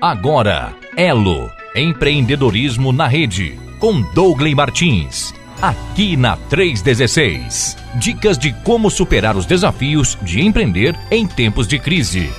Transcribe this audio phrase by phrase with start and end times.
[0.00, 7.76] Agora, Elo, empreendedorismo na rede, com Douglas Martins, aqui na 316.
[7.96, 12.30] Dicas de como superar os desafios de empreender em tempos de crise.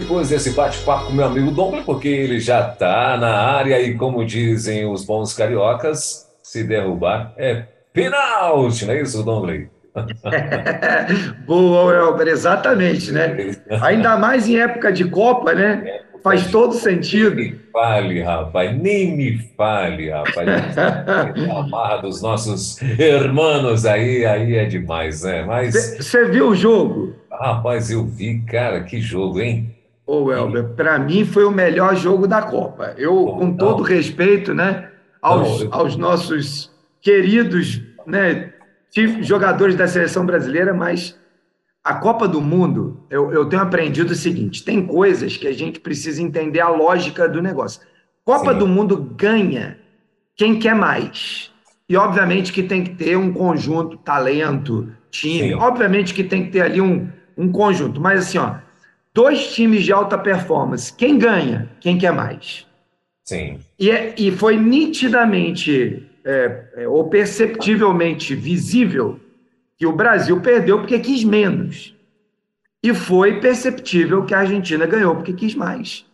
[0.00, 4.24] Depois desse bate-papo com meu amigo Douglas, porque ele já está na área e, como
[4.24, 9.68] dizem os bons cariocas, se derrubar é pênalti, não é isso, Douglas?
[11.46, 13.54] Boa, Elber, exatamente, né?
[13.82, 16.02] Ainda mais em época de Copa, né?
[16.22, 17.36] Faz todo sentido.
[17.36, 20.48] Nem me fale, rapaz, nem me fale, rapaz.
[20.78, 25.44] A marra dos nossos irmãos aí, aí é demais, né?
[25.44, 25.96] Mas.
[25.96, 27.14] Você viu o jogo?
[27.30, 29.74] Rapaz, eu vi, cara, que jogo, hein?
[30.06, 32.94] Ô, Elber, para mim foi o melhor jogo da Copa.
[32.98, 34.88] Eu, com todo respeito, né,
[35.22, 38.52] aos, aos nossos queridos, né,
[39.20, 41.18] jogadores da seleção brasileira, mas
[41.82, 45.80] a Copa do Mundo, eu, eu tenho aprendido o seguinte: tem coisas que a gente
[45.80, 47.80] precisa entender a lógica do negócio.
[48.24, 48.58] Copa Sim.
[48.58, 49.78] do Mundo ganha
[50.36, 51.50] quem quer mais.
[51.88, 55.48] E obviamente que tem que ter um conjunto, talento, time.
[55.48, 55.54] Sim.
[55.54, 58.00] Obviamente que tem que ter ali um, um conjunto.
[58.00, 58.56] Mas assim, ó,
[59.12, 60.92] dois times de alta performance.
[60.92, 61.68] Quem ganha?
[61.80, 62.66] Quem quer mais?
[63.24, 63.58] Sim.
[63.78, 69.18] E, é, e foi nitidamente é, é, ou perceptivelmente visível
[69.76, 71.96] que o Brasil perdeu porque quis menos.
[72.82, 76.06] E foi perceptível que a Argentina ganhou porque quis mais.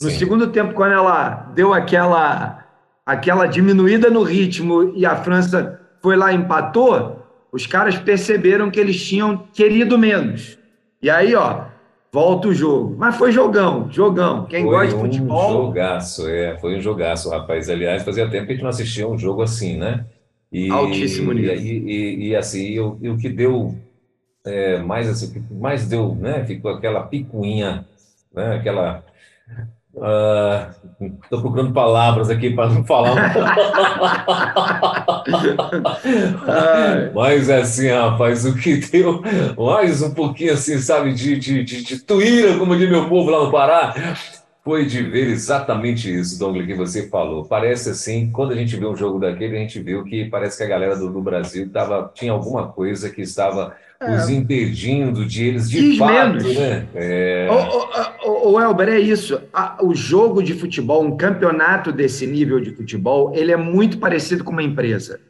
[0.00, 0.18] No Sim.
[0.18, 2.66] segundo tempo, quando ela deu aquela,
[3.04, 8.80] aquela diminuída no ritmo e a França foi lá e empatou, os caras perceberam que
[8.80, 10.58] eles tinham querido menos.
[11.02, 11.64] E aí, ó,
[12.12, 12.96] volta o jogo.
[12.98, 14.46] Mas foi jogão, jogão.
[14.46, 15.48] Quem foi gosta de futebol.
[15.48, 17.68] Foi um jogaço, é, foi um jogaço, rapaz.
[17.68, 20.06] Aliás, fazia tempo que a gente não assistia um jogo assim, né?
[20.52, 21.54] E, Altíssimo nível.
[21.54, 23.74] E, e, e assim, e o, o que deu
[24.44, 26.44] é, mais assim, o que mais deu, né?
[26.44, 27.86] Ficou aquela picuinha,
[28.34, 28.56] né?
[28.56, 29.04] Aquela
[29.92, 33.16] Estou uh, procurando palavras aqui para não falar.
[37.12, 39.20] Mas assim, rapaz, o que deu
[39.58, 43.44] mais um pouquinho assim, sabe, de, de, de, de tuíra, como diz meu povo lá
[43.44, 43.92] no Pará,
[44.62, 47.46] foi de ver exatamente isso, Douglas, que você falou.
[47.46, 50.64] Parece assim, quando a gente vê um jogo daquele, a gente viu que parece que
[50.64, 54.16] a galera do, do Brasil tava, tinha alguma coisa que estava é.
[54.16, 56.56] os impedindo de eles de fato, menos.
[56.56, 56.86] né?
[56.94, 57.48] É...
[57.50, 59.40] O, o, o, Elber, é isso.
[59.82, 64.52] O jogo de futebol, um campeonato desse nível de futebol, ele é muito parecido com
[64.52, 65.20] uma empresa.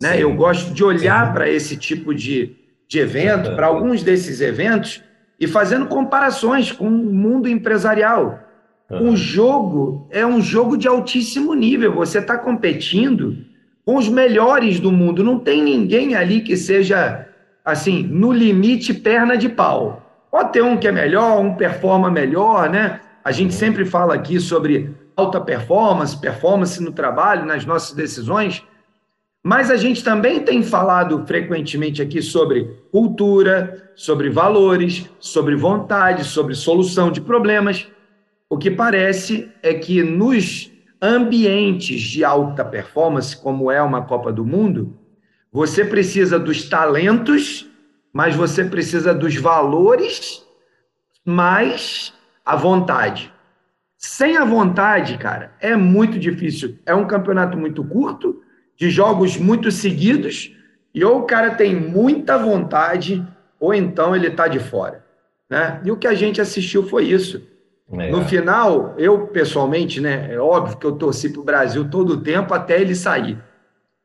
[0.00, 0.20] Né?
[0.20, 2.56] Eu gosto de olhar para esse tipo de,
[2.88, 5.00] de evento, para alguns desses eventos,
[5.38, 8.51] e fazendo comparações com o mundo empresarial.
[9.00, 11.94] O jogo é um jogo de altíssimo nível.
[11.94, 13.38] Você está competindo
[13.84, 15.24] com os melhores do mundo.
[15.24, 17.26] Não tem ninguém ali que seja
[17.64, 20.02] assim, no limite, perna de pau.
[20.30, 23.00] Pode ter um que é melhor, um performa melhor, né?
[23.24, 28.64] A gente sempre fala aqui sobre alta performance, performance no trabalho, nas nossas decisões,
[29.44, 36.54] mas a gente também tem falado frequentemente aqui sobre cultura, sobre valores, sobre vontade, sobre
[36.54, 37.86] solução de problemas.
[38.52, 40.70] O que parece é que nos
[41.00, 44.94] ambientes de alta performance, como é uma Copa do Mundo,
[45.50, 47.66] você precisa dos talentos,
[48.12, 50.44] mas você precisa dos valores,
[51.24, 52.12] mais
[52.44, 53.32] a vontade.
[53.96, 56.78] Sem a vontade, cara, é muito difícil.
[56.84, 58.42] É um campeonato muito curto,
[58.76, 60.54] de jogos muito seguidos,
[60.94, 63.26] e ou o cara tem muita vontade,
[63.58, 65.02] ou então ele está de fora.
[65.48, 65.80] Né?
[65.86, 67.50] E o que a gente assistiu foi isso.
[67.92, 68.10] É.
[68.10, 72.20] No final, eu pessoalmente, né, é óbvio que eu torci para o Brasil todo o
[72.20, 73.38] tempo até ele sair.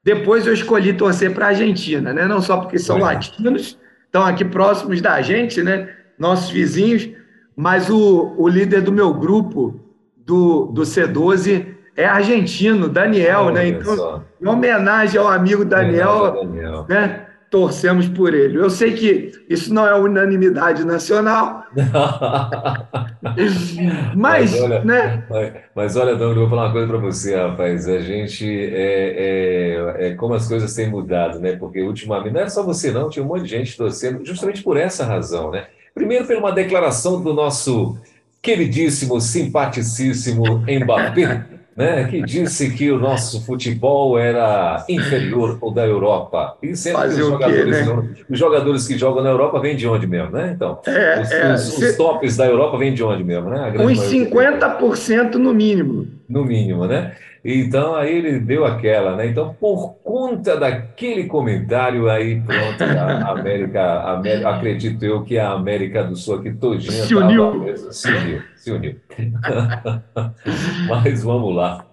[0.04, 2.26] Depois eu escolhi torcer para a Argentina, né?
[2.28, 3.02] não só porque são é.
[3.02, 5.90] latinos, estão aqui próximos da gente, né?
[6.18, 7.10] nossos vizinhos,
[7.56, 9.80] mas o, o líder do meu grupo,
[10.16, 13.68] do, do C12, é argentino, Daniel, né?
[13.68, 14.24] Então, só.
[14.40, 16.86] em homenagem ao amigo Daniel, Daniel.
[16.88, 17.27] né?
[17.50, 18.58] Torcemos por ele.
[18.58, 21.64] Eu sei que isso não é unanimidade nacional,
[23.22, 23.76] mas,
[24.16, 25.24] mas, olha, né?
[25.30, 27.88] Mas, mas olha, Douglas, eu vou falar uma coisa para você, rapaz.
[27.88, 31.56] A gente é, é, é, como as coisas têm mudado, né?
[31.56, 34.78] Porque ultimamente não é só você, não, tinha um monte de gente torcendo, justamente por
[34.78, 35.68] essa razão, né?
[35.94, 37.98] Primeiro, por uma declaração do nosso
[38.42, 41.46] queridíssimo, simpaticíssimo Mbappé
[41.78, 46.58] né, que disse que o nosso futebol era inferior ao da Europa.
[46.64, 48.10] E sempre Fazer os jogadores, quê, né?
[48.28, 50.54] os jogadores que jogam na Europa vêm de onde mesmo, né?
[50.56, 53.72] Então, é, os, é, os, os tops da Europa vêm de onde mesmo, né?
[53.80, 56.08] Uns 50% no mínimo.
[56.28, 57.14] No mínimo, né?
[57.46, 59.28] Então aí ele deu aquela, né?
[59.28, 66.04] Então, por conta daquele comentário aí, pronto, a América, América acredito eu que a América
[66.04, 67.52] do Sul aqui todinha se uniu.
[67.52, 68.96] Tava, se uniu, se uniu.
[70.90, 71.86] Mas vamos lá.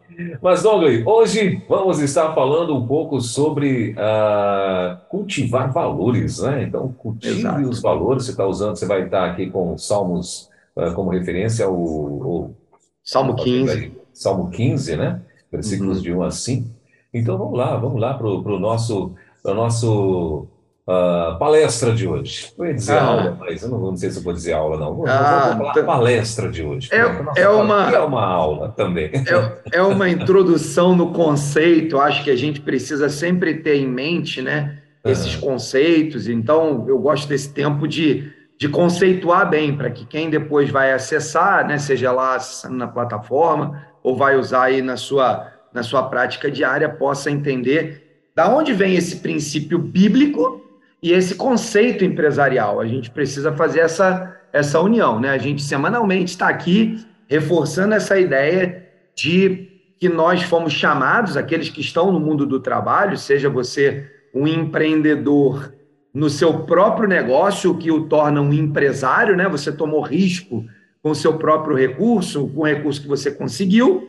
[0.42, 6.64] Mas, Douglas, hoje vamos estar falando um pouco sobre uh, cultivar valores, né?
[6.64, 7.68] Então, cultive Exato.
[7.68, 8.24] os valores.
[8.24, 12.54] Você está usando, você vai estar aqui com Salmos uh, como referência, o, o
[13.02, 13.92] Salmo 15.
[14.12, 15.20] Salmo 15, né?
[15.50, 16.02] Versículos uhum.
[16.02, 16.68] de 1 a 5.
[17.12, 20.46] Então, vamos lá, vamos lá para o nosso, pro nosso
[20.86, 22.52] Uh, palestra de hoje.
[22.58, 23.04] Eu ia dizer ah.
[23.04, 24.94] aula, mas eu não, não, sei se eu vou dizer aula, não.
[24.94, 25.82] Vou, ah, vou falar tá.
[25.82, 26.90] palestra de hoje.
[26.92, 29.10] É, é, uma, é uma aula também.
[29.14, 31.98] É, é uma introdução no conceito.
[31.98, 36.28] Acho que a gente precisa sempre ter em mente né, esses conceitos.
[36.28, 41.66] Então, eu gosto desse tempo de, de conceituar bem, para que quem depois vai acessar,
[41.66, 42.36] né, seja lá
[42.68, 48.02] na plataforma ou vai usar aí na sua, na sua prática diária, possa entender
[48.36, 50.63] da onde vem esse princípio bíblico
[51.04, 52.80] e esse conceito empresarial.
[52.80, 55.28] A gente precisa fazer essa, essa união, né?
[55.28, 56.98] A gente semanalmente está aqui
[57.28, 59.68] reforçando essa ideia de
[60.00, 65.74] que nós fomos chamados, aqueles que estão no mundo do trabalho, seja você um empreendedor
[66.12, 69.46] no seu próprio negócio, o que o torna um empresário, né?
[69.46, 70.64] Você tomou risco
[71.02, 74.08] com o seu próprio recurso, com o recurso que você conseguiu,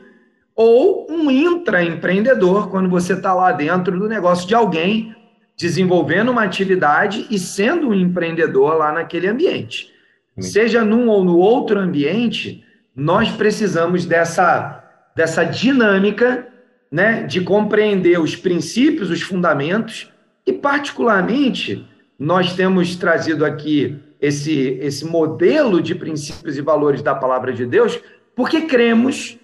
[0.56, 5.14] ou um intraempreendedor, quando você está lá dentro do negócio de alguém
[5.58, 9.94] desenvolvendo uma atividade e sendo um empreendedor lá naquele ambiente.
[10.38, 12.64] Seja num ou no outro ambiente,
[12.96, 14.84] nós precisamos dessa,
[15.16, 16.48] dessa dinâmica
[16.92, 20.12] né, de compreender os princípios, os fundamentos,
[20.46, 21.88] e, particularmente,
[22.20, 28.00] nós temos trazido aqui esse, esse modelo de princípios e valores da palavra de Deus,
[28.36, 29.38] porque cremos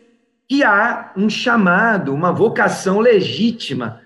[0.48, 4.02] que há um chamado, uma vocação legítima,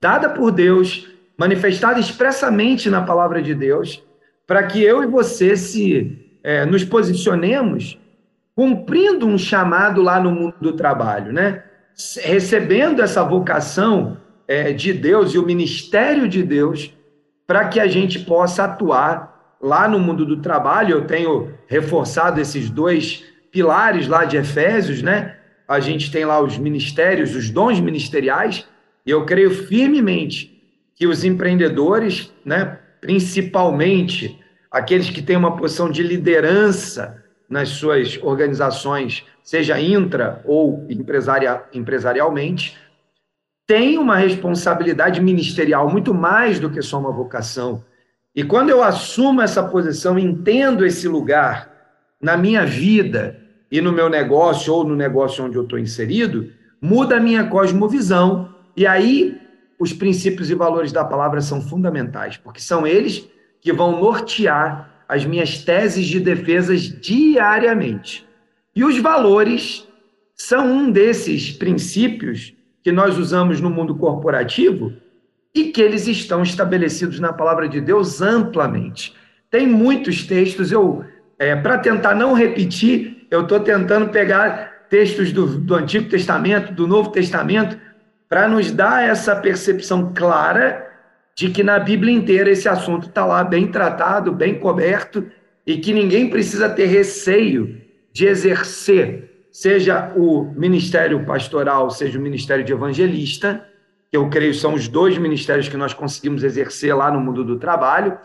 [0.00, 1.09] dada por Deus
[1.40, 4.04] manifestada expressamente na palavra de Deus,
[4.46, 7.98] para que eu e você se é, nos posicionemos
[8.54, 11.64] cumprindo um chamado lá no mundo do trabalho, né?
[12.24, 16.94] Recebendo essa vocação é, de Deus e o ministério de Deus
[17.46, 20.92] para que a gente possa atuar lá no mundo do trabalho.
[20.92, 25.36] Eu tenho reforçado esses dois pilares lá de Efésios, né?
[25.66, 28.68] A gente tem lá os ministérios, os dons ministeriais,
[29.06, 30.59] e eu creio firmemente
[31.00, 34.38] que os empreendedores, né, principalmente
[34.70, 42.76] aqueles que têm uma posição de liderança nas suas organizações, seja intra ou empresaria, empresarialmente,
[43.66, 47.82] têm uma responsabilidade ministerial muito mais do que só uma vocação.
[48.36, 51.70] E quando eu assumo essa posição, entendo esse lugar
[52.20, 53.40] na minha vida
[53.72, 58.54] e no meu negócio ou no negócio onde eu estou inserido, muda a minha cosmovisão.
[58.76, 59.40] E aí
[59.80, 63.26] os princípios e valores da palavra são fundamentais, porque são eles
[63.62, 68.28] que vão nortear as minhas teses de defesas diariamente.
[68.76, 69.88] E os valores
[70.34, 72.54] são um desses princípios
[72.84, 74.92] que nós usamos no mundo corporativo
[75.54, 79.14] e que eles estão estabelecidos na palavra de Deus amplamente.
[79.50, 81.04] Tem muitos textos, eu,
[81.38, 86.86] é, para tentar não repetir, eu estou tentando pegar textos do, do Antigo Testamento, do
[86.86, 87.78] Novo Testamento,
[88.30, 90.88] para nos dar essa percepção clara
[91.34, 95.26] de que na Bíblia inteira esse assunto está lá bem tratado, bem coberto,
[95.66, 97.80] e que ninguém precisa ter receio
[98.12, 103.66] de exercer, seja o ministério pastoral, seja o ministério de evangelista,
[104.08, 107.58] que eu creio são os dois ministérios que nós conseguimos exercer lá no mundo do
[107.58, 108.16] trabalho,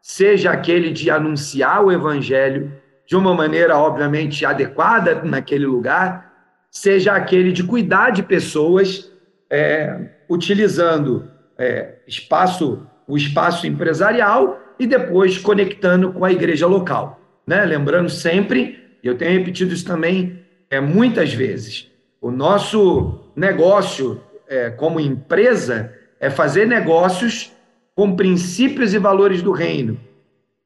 [0.00, 2.72] seja aquele de anunciar o evangelho
[3.06, 6.32] de uma maneira, obviamente, adequada naquele lugar,
[6.70, 9.10] seja aquele de cuidar de pessoas
[9.50, 11.28] é, utilizando
[11.58, 17.20] é, espaço, o espaço empresarial e depois conectando com a igreja local.
[17.46, 17.64] Né?
[17.64, 20.40] Lembrando sempre, eu tenho repetido isso também
[20.70, 21.90] é, muitas vezes,
[22.20, 27.50] o nosso negócio é, como empresa é fazer negócios
[27.94, 29.98] com princípios e valores do reino.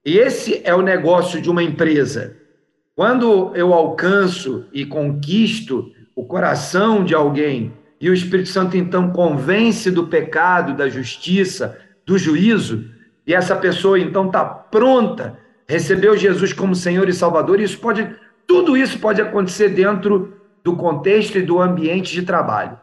[0.04, 2.36] E esse é o negócio de uma empresa.
[2.94, 7.72] Quando eu alcanço e conquisto o coração de alguém
[8.04, 12.84] e o Espírito Santo então convence do pecado, da justiça, do juízo,
[13.26, 18.06] e essa pessoa então está pronta, recebeu Jesus como Senhor e Salvador, e isso pode,
[18.46, 22.78] tudo isso pode acontecer dentro do contexto e do ambiente de trabalho.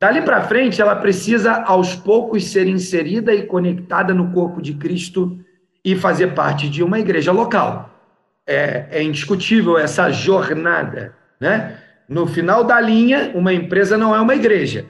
[0.00, 5.38] Dali para frente, ela precisa aos poucos ser inserida e conectada no corpo de Cristo
[5.84, 7.90] e fazer parte de uma igreja local.
[8.46, 11.76] É, é indiscutível essa jornada, né?
[12.10, 14.84] No final da linha, uma empresa não é uma igreja.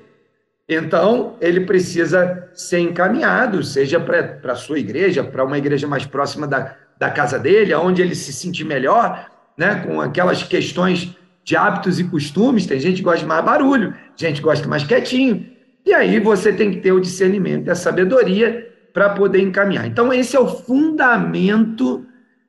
[0.66, 6.46] Então, ele precisa ser encaminhado, seja para a sua igreja, para uma igreja mais próxima
[6.46, 12.00] da, da casa dele, onde ele se sentir melhor, né, com aquelas questões de hábitos
[12.00, 12.64] e costumes.
[12.64, 15.46] Tem gente que gosta mais barulho, gente que gosta mais quietinho.
[15.84, 19.86] E aí você tem que ter o discernimento e a sabedoria para poder encaminhar.
[19.86, 22.06] Então, esse é o fundamento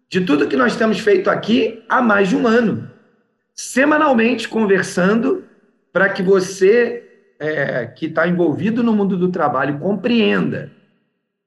[0.08, 2.91] de tudo que nós temos feito aqui há mais de um ano.
[3.54, 5.44] Semanalmente conversando
[5.92, 7.04] para que você
[7.40, 10.72] é, que está envolvido no mundo do trabalho compreenda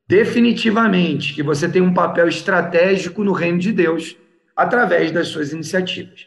[0.07, 4.17] definitivamente que você tem um papel estratégico no reino de Deus
[4.55, 6.27] através das suas iniciativas.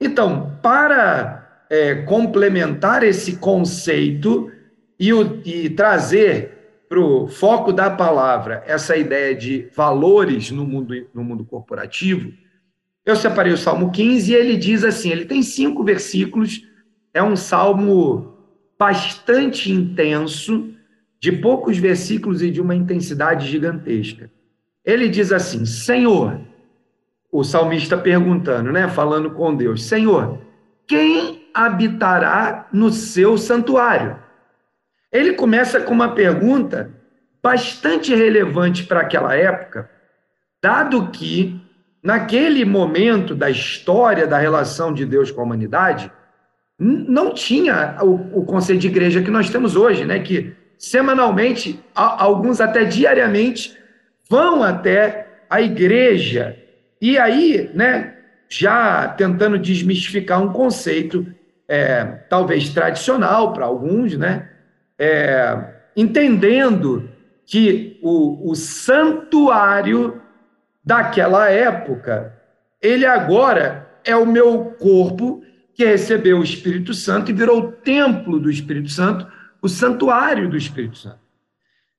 [0.00, 4.50] Então, para é, complementar esse conceito
[4.98, 10.94] e, o, e trazer para o foco da palavra essa ideia de valores no mundo,
[11.14, 12.32] no mundo corporativo,
[13.04, 16.62] eu separei o Salmo 15 e ele diz assim: ele tem cinco versículos,
[17.12, 18.36] é um salmo
[18.78, 20.72] bastante intenso,
[21.22, 24.28] de poucos versículos e de uma intensidade gigantesca.
[24.84, 26.40] Ele diz assim: Senhor,
[27.30, 30.40] o salmista perguntando, né, falando com Deus: Senhor,
[30.84, 34.18] quem habitará no seu santuário?
[35.12, 36.92] Ele começa com uma pergunta
[37.40, 39.88] bastante relevante para aquela época,
[40.60, 41.61] dado que,
[42.02, 46.10] naquele momento da história da relação de Deus com a humanidade,
[46.78, 50.18] não tinha o, o conceito de igreja que nós temos hoje, né?
[50.18, 53.76] Que semanalmente, alguns até diariamente,
[54.28, 56.56] vão até a igreja.
[57.00, 58.14] E aí, né,
[58.48, 61.24] já tentando desmistificar um conceito,
[61.68, 64.48] é, talvez tradicional para alguns, né?
[65.02, 65.58] é,
[65.96, 67.10] entendendo
[67.44, 70.22] que o, o santuário
[70.84, 72.34] daquela época,
[72.80, 75.42] ele agora é o meu corpo
[75.74, 79.26] que recebeu o Espírito Santo e virou o templo do Espírito Santo,
[79.60, 81.20] o santuário do Espírito Santo.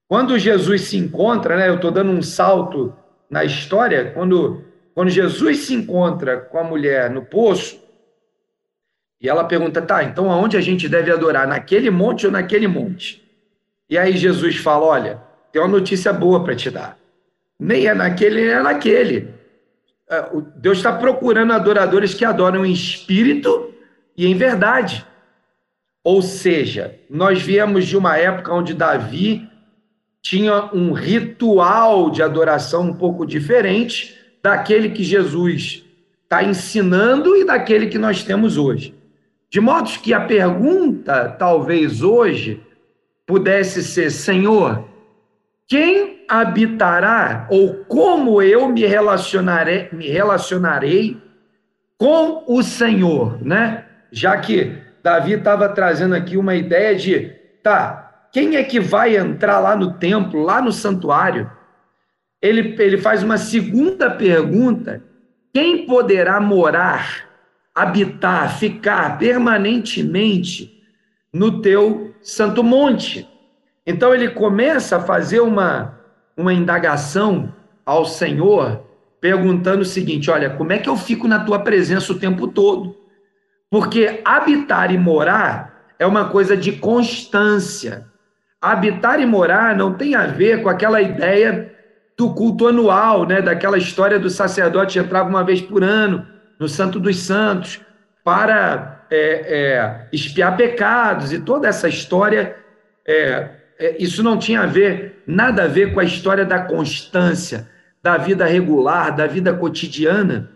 [0.08, 2.94] Quando Jesus se encontra, né, eu estou dando um salto
[3.30, 4.64] na história, quando,
[4.94, 7.82] quando Jesus se encontra com a mulher no poço,
[9.20, 11.48] e ela pergunta, tá, então aonde a gente deve adorar?
[11.48, 13.24] Naquele monte ou naquele monte?
[13.90, 15.22] E aí Jesus fala: olha,
[15.52, 16.98] tem uma notícia boa para te dar.
[17.60, 19.34] Nem é naquele, nem é naquele.
[20.10, 20.26] É,
[20.58, 23.74] Deus está procurando adoradores que adoram em espírito
[24.18, 25.06] e em verdade.
[26.04, 29.50] Ou seja, nós viemos de uma época onde Davi
[30.22, 35.84] tinha um ritual de adoração um pouco diferente daquele que Jesus
[36.24, 38.94] está ensinando e daquele que nós temos hoje.
[39.50, 42.62] De modo que a pergunta, talvez hoje,
[43.26, 44.88] pudesse ser: Senhor,
[45.68, 51.22] quem habitará ou como eu me relacionarei, me relacionarei
[51.98, 53.86] com o Senhor, né?
[54.12, 57.32] Já que Davi estava trazendo aqui uma ideia de,
[57.64, 61.50] tá, quem é que vai entrar lá no templo, lá no santuário?
[62.42, 65.02] Ele, ele faz uma segunda pergunta:
[65.54, 67.34] quem poderá morar
[67.74, 70.82] habitar, ficar permanentemente
[71.34, 73.28] no teu santo monte.
[73.86, 76.00] Então ele começa a fazer uma,
[76.38, 77.54] uma indagação
[77.86, 78.84] ao Senhor,
[79.20, 82.96] perguntando o seguinte: olha, como é que eu fico na tua presença o tempo todo?
[83.70, 88.06] Porque habitar e morar é uma coisa de constância.
[88.62, 91.74] Habitar e morar não tem a ver com aquela ideia
[92.18, 93.42] do culto anual, né?
[93.42, 96.26] daquela história do sacerdote entrava uma vez por ano
[96.60, 97.82] no Santo dos Santos,
[98.24, 102.56] para é, é, espiar pecados e toda essa história.
[103.06, 103.63] É,
[104.00, 107.70] isso não tinha a ver, nada a ver com a história da constância,
[108.02, 110.50] da vida regular, da vida cotidiana.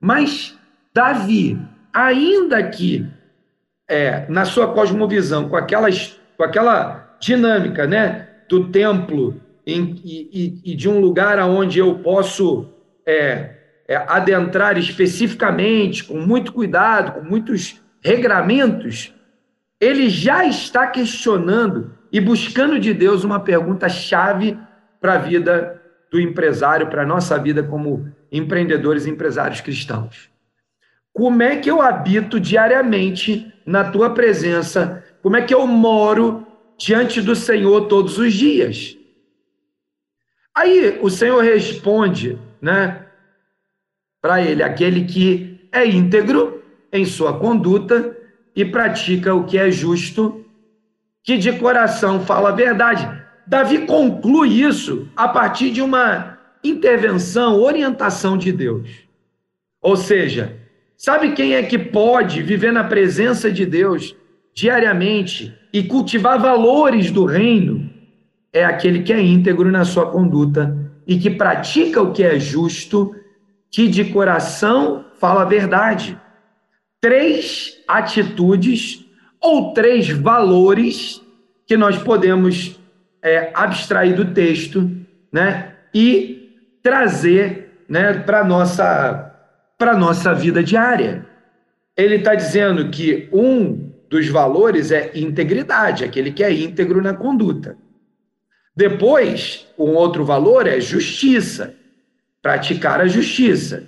[0.00, 0.56] Mas
[0.92, 1.58] Davi,
[1.92, 3.06] ainda que
[3.88, 5.88] é, na sua cosmovisão, com aquela,
[6.36, 12.68] com aquela dinâmica né, do templo em, e, e, de um lugar onde eu posso
[13.06, 13.54] é,
[13.88, 19.12] é, adentrar especificamente, com muito cuidado, com muitos regramentos,
[19.80, 24.56] ele já está questionando e buscando de Deus uma pergunta chave
[25.00, 30.30] para a vida do empresário, para a nossa vida como empreendedores e empresários cristãos.
[31.12, 35.04] Como é que eu habito diariamente na tua presença?
[35.20, 36.46] Como é que eu moro
[36.78, 38.96] diante do Senhor todos os dias?
[40.54, 43.06] Aí o Senhor responde, né?
[44.22, 48.16] para ele aquele que é íntegro em sua conduta
[48.54, 50.43] e pratica o que é justo,
[51.24, 53.10] que de coração fala a verdade.
[53.44, 58.88] Davi conclui isso a partir de uma intervenção, orientação de Deus.
[59.82, 60.64] Ou seja,
[61.04, 64.16] Sabe quem é que pode viver na presença de Deus
[64.54, 67.90] diariamente e cultivar valores do reino?
[68.50, 70.74] É aquele que é íntegro na sua conduta
[71.06, 73.14] e que pratica o que é justo,
[73.70, 76.18] que de coração fala a verdade.
[77.02, 79.03] Três atitudes
[79.44, 81.20] ou três valores
[81.66, 82.80] que nós podemos
[83.22, 84.90] é, abstrair do texto
[85.30, 89.34] né, e trazer né, para a nossa,
[89.98, 91.26] nossa vida diária.
[91.94, 97.76] Ele está dizendo que um dos valores é integridade, aquele que é íntegro na conduta.
[98.74, 101.74] Depois, um outro valor é justiça,
[102.40, 103.86] praticar a justiça.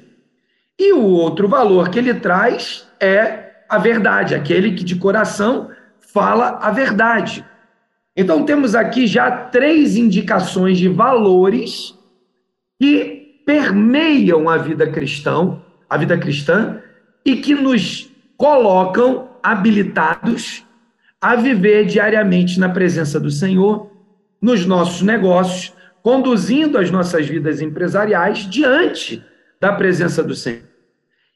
[0.78, 6.58] E o outro valor que ele traz é a verdade, aquele que de coração fala
[6.62, 7.44] a verdade.
[8.16, 11.94] Então temos aqui já três indicações de valores
[12.80, 16.80] que permeiam a vida cristã, a vida cristã
[17.24, 20.64] e que nos colocam habilitados
[21.20, 23.90] a viver diariamente na presença do Senhor
[24.40, 29.24] nos nossos negócios, conduzindo as nossas vidas empresariais diante
[29.60, 30.75] da presença do Senhor.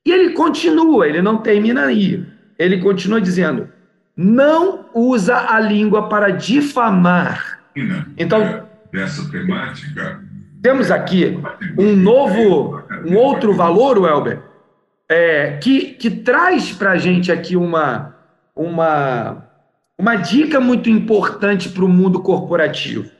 [0.06, 2.26] E ele continua, ele não termina aí.
[2.58, 3.68] Ele continua dizendo:
[4.16, 7.60] não usa a língua para difamar.
[8.16, 10.22] Então, dessa temática,
[10.62, 11.38] temos aqui
[11.78, 14.42] um novo, um outro valor, Welber,
[15.08, 18.14] é, que, que traz para a gente aqui uma,
[18.54, 19.50] uma
[20.00, 23.10] uma dica muito importante para o mundo corporativo.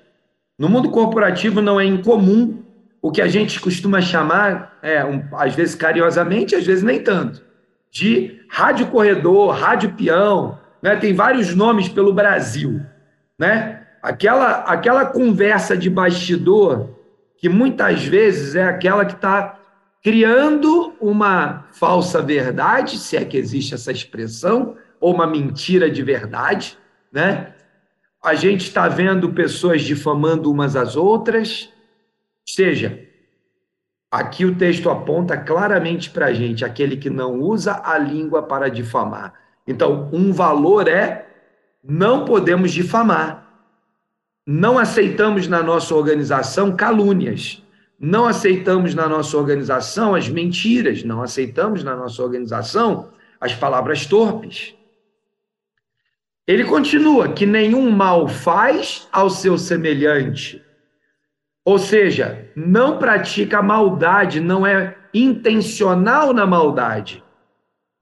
[0.58, 2.62] No mundo corporativo não é incomum
[3.02, 7.42] o que a gente costuma chamar, é, um, às vezes carinhosamente, às vezes nem tanto,
[7.90, 10.96] de rádio corredor, rádio peão, né?
[10.96, 12.80] tem vários nomes pelo Brasil.
[13.38, 13.82] Né?
[14.02, 16.90] Aquela, aquela conversa de bastidor
[17.36, 19.58] que muitas vezes é aquela que está
[20.02, 26.76] criando uma falsa verdade, se é que existe essa expressão, ou uma mentira de verdade,
[27.12, 27.54] né?
[28.22, 31.70] A gente está vendo pessoas difamando umas às outras.
[32.54, 33.06] Seja,
[34.10, 38.68] aqui o texto aponta claramente para a gente aquele que não usa a língua para
[38.68, 39.34] difamar.
[39.66, 41.28] Então, um valor é
[41.82, 43.48] não podemos difamar.
[44.44, 47.62] Não aceitamos na nossa organização calúnias.
[47.98, 51.04] Não aceitamos na nossa organização as mentiras.
[51.04, 53.10] Não aceitamos na nossa organização
[53.40, 54.74] as palavras torpes.
[56.46, 60.60] Ele continua que nenhum mal faz ao seu semelhante.
[61.64, 67.22] Ou seja, não pratica maldade, não é intencional na maldade.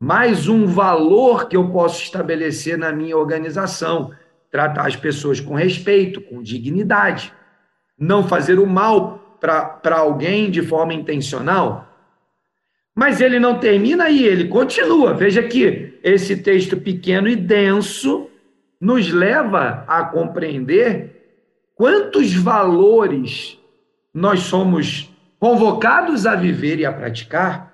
[0.00, 4.12] Mais um valor que eu posso estabelecer na minha organização:
[4.50, 7.32] tratar as pessoas com respeito, com dignidade.
[7.98, 11.88] Não fazer o mal para alguém de forma intencional.
[12.94, 15.14] Mas ele não termina aí, ele continua.
[15.14, 18.28] Veja que esse texto pequeno e denso
[18.80, 21.17] nos leva a compreender
[21.78, 23.56] quantos valores
[24.12, 27.72] nós somos convocados a viver e a praticar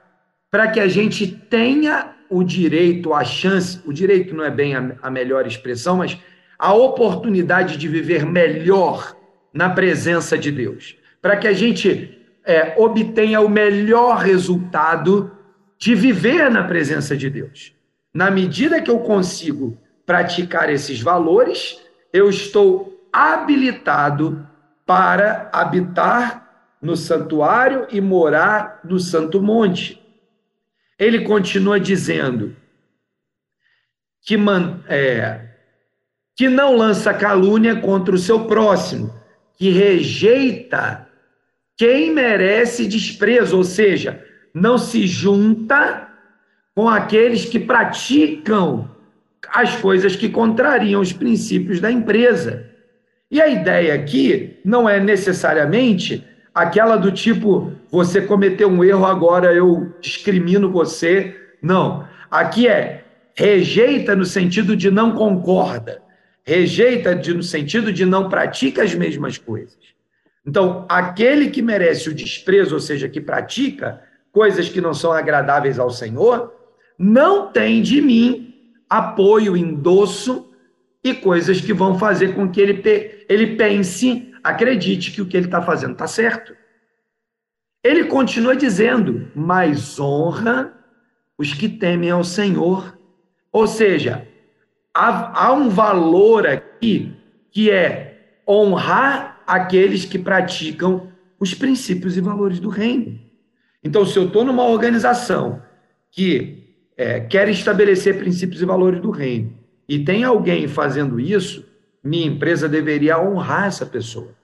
[0.50, 4.94] para que a gente tenha o direito, a chance, o direito não é bem a,
[5.00, 6.18] a melhor expressão, mas
[6.58, 9.16] a oportunidade de viver melhor
[9.52, 15.32] na presença de Deus, para que a gente é, obtenha o melhor resultado
[15.78, 17.72] de viver na presença de Deus.
[18.12, 21.80] Na medida que eu consigo praticar esses valores,
[22.12, 24.44] eu estou habilitado
[24.84, 30.02] para habitar no santuário e morar no Santo Monte.
[30.98, 32.56] Ele continua dizendo
[34.20, 34.36] que,
[34.88, 35.48] é,
[36.36, 39.14] que não lança calúnia contra o seu próximo,
[39.56, 41.08] que rejeita
[41.76, 46.08] quem merece desprezo, ou seja, não se junta
[46.74, 48.90] com aqueles que praticam
[49.48, 52.73] as coisas que contrariam os princípios da empresa.
[53.34, 59.52] E a ideia aqui não é necessariamente aquela do tipo, você cometeu um erro, agora
[59.52, 61.34] eu discrimino você.
[61.60, 62.06] Não.
[62.30, 63.02] Aqui é
[63.34, 66.00] rejeita no sentido de não concorda,
[66.44, 69.78] rejeita de, no sentido de não pratica as mesmas coisas.
[70.46, 75.80] Então, aquele que merece o desprezo, ou seja, que pratica coisas que não são agradáveis
[75.80, 76.54] ao Senhor,
[76.96, 78.54] não tem de mim
[78.88, 80.53] apoio, endosso
[81.04, 82.82] e coisas que vão fazer com que ele,
[83.28, 86.56] ele pense, acredite que o que ele está fazendo está certo.
[87.82, 90.72] Ele continua dizendo, mas honra
[91.36, 92.98] os que temem ao Senhor.
[93.52, 94.26] Ou seja,
[94.94, 97.14] há, há um valor aqui
[97.50, 103.20] que é honrar aqueles que praticam os princípios e valores do reino.
[103.82, 105.62] Então, se eu estou numa organização
[106.10, 106.64] que
[106.96, 111.64] é, quer estabelecer princípios e valores do reino e tem alguém fazendo isso,
[112.02, 114.34] minha empresa deveria honrar essa pessoa.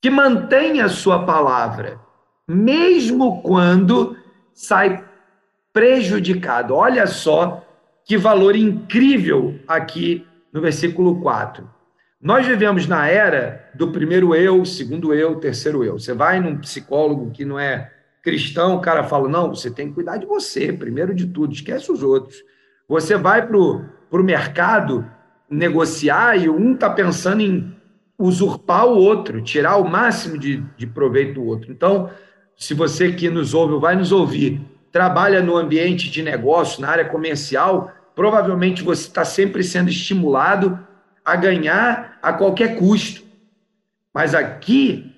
[0.00, 2.00] Que mantenha a sua palavra,
[2.48, 4.16] mesmo quando
[4.52, 5.04] sai
[5.72, 6.74] prejudicado.
[6.74, 7.66] Olha só
[8.04, 11.68] que valor incrível aqui no versículo 4.
[12.20, 15.98] Nós vivemos na era do primeiro eu, segundo eu, terceiro eu.
[15.98, 19.94] Você vai num psicólogo que não é cristão, o cara fala: não, você tem que
[19.94, 22.36] cuidar de você, primeiro de tudo, esquece os outros.
[22.88, 25.06] Você vai para o mercado
[25.48, 27.74] negociar e um está pensando em
[28.18, 31.72] usurpar o outro, tirar o máximo de, de proveito do outro.
[31.72, 32.10] Então,
[32.56, 34.60] se você que nos ouve ou vai nos ouvir,
[34.92, 40.78] trabalha no ambiente de negócio, na área comercial, provavelmente você está sempre sendo estimulado
[41.24, 43.22] a ganhar a qualquer custo.
[44.14, 45.10] Mas aqui,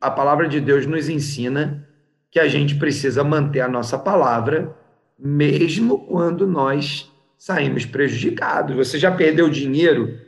[0.00, 1.86] a palavra de Deus nos ensina
[2.30, 4.76] que a gente precisa manter a nossa palavra,
[5.22, 8.76] mesmo quando nós saímos prejudicados.
[8.76, 10.18] Você já perdeu dinheiro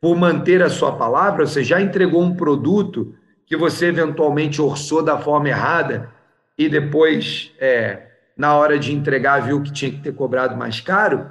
[0.00, 1.46] por manter a sua palavra?
[1.46, 3.14] Você já entregou um produto
[3.46, 6.10] que você eventualmente orçou da forma errada
[6.56, 11.30] e depois, é, na hora de entregar, viu que tinha que ter cobrado mais caro?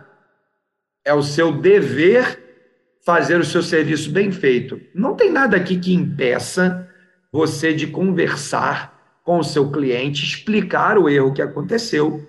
[1.06, 2.40] É o seu dever
[3.06, 4.80] fazer o seu serviço bem feito.
[4.94, 6.88] Não tem nada aqui que impeça
[7.32, 12.28] você de conversar com o seu cliente, explicar o erro que aconteceu.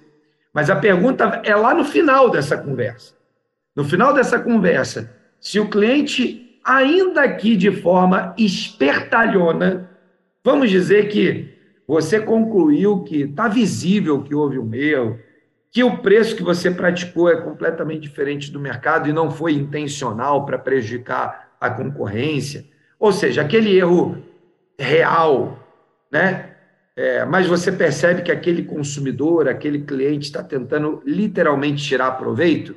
[0.52, 3.14] Mas a pergunta é lá no final dessa conversa.
[3.74, 5.10] No final dessa conversa,
[5.40, 9.90] se o cliente, ainda aqui de forma espertalhona,
[10.44, 11.52] vamos dizer que
[11.86, 15.18] você concluiu que está visível que houve um erro,
[15.70, 20.44] que o preço que você praticou é completamente diferente do mercado e não foi intencional
[20.44, 22.66] para prejudicar a concorrência,
[22.98, 24.22] ou seja, aquele erro
[24.78, 25.58] real,
[26.10, 26.51] né?
[26.94, 32.76] É, mas você percebe que aquele consumidor, aquele cliente está tentando literalmente tirar proveito?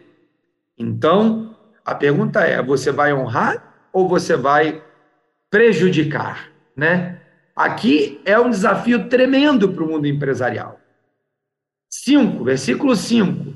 [0.77, 4.81] Então, a pergunta é: você vai honrar ou você vai
[5.49, 6.49] prejudicar?
[6.75, 7.21] Né?
[7.55, 10.79] Aqui é um desafio tremendo para o mundo empresarial.
[11.89, 13.53] 5, versículo 5: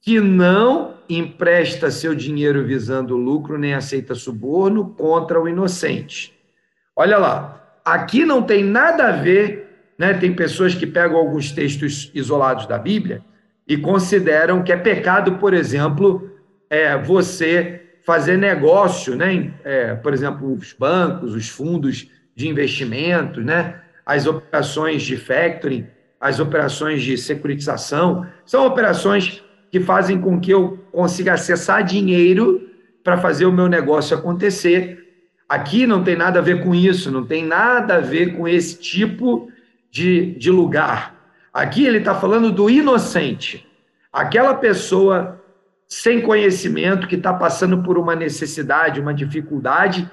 [0.00, 6.32] que não empresta seu dinheiro visando lucro, nem aceita suborno contra o inocente.
[6.94, 9.65] Olha lá, aqui não tem nada a ver,
[9.98, 10.14] né?
[10.14, 13.22] Tem pessoas que pegam alguns textos isolados da Bíblia
[13.66, 16.30] e consideram que é pecado, por exemplo,
[16.70, 19.52] é, você fazer negócio, né?
[19.64, 23.80] É, por exemplo, os bancos, os fundos de investimento, né?
[24.04, 25.86] As operações de factoring
[26.20, 32.68] as operações de securitização, são operações que fazem com que eu consiga acessar dinheiro
[33.04, 35.04] para fazer o meu negócio acontecer.
[35.48, 38.78] Aqui não tem nada a ver com isso, não tem nada a ver com esse
[38.78, 39.50] tipo
[39.90, 41.14] de, de lugar.
[41.52, 43.66] Aqui ele está falando do inocente,
[44.12, 45.42] aquela pessoa
[45.88, 50.10] sem conhecimento que está passando por uma necessidade, uma dificuldade,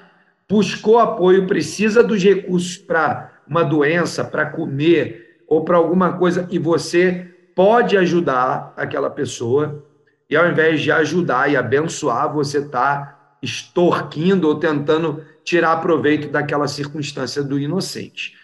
[0.48, 6.58] buscou apoio, precisa dos recursos para uma doença, para comer, ou para alguma coisa e
[6.58, 9.84] você pode ajudar aquela pessoa
[10.28, 16.66] e ao invés de ajudar e abençoar, você está extorquindo ou tentando tirar proveito daquela
[16.66, 18.34] circunstância do inocente.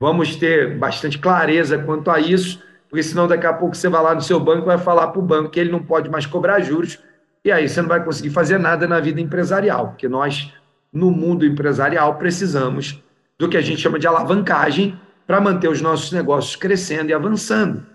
[0.00, 4.14] Vamos ter bastante clareza quanto a isso, porque senão daqui a pouco você vai lá
[4.14, 6.60] no seu banco e vai falar para o banco que ele não pode mais cobrar
[6.60, 6.98] juros,
[7.44, 10.52] e aí você não vai conseguir fazer nada na vida empresarial, porque nós,
[10.90, 13.02] no mundo empresarial, precisamos
[13.38, 14.98] do que a gente chama de alavancagem,
[15.30, 17.86] para manter os nossos negócios crescendo e avançando.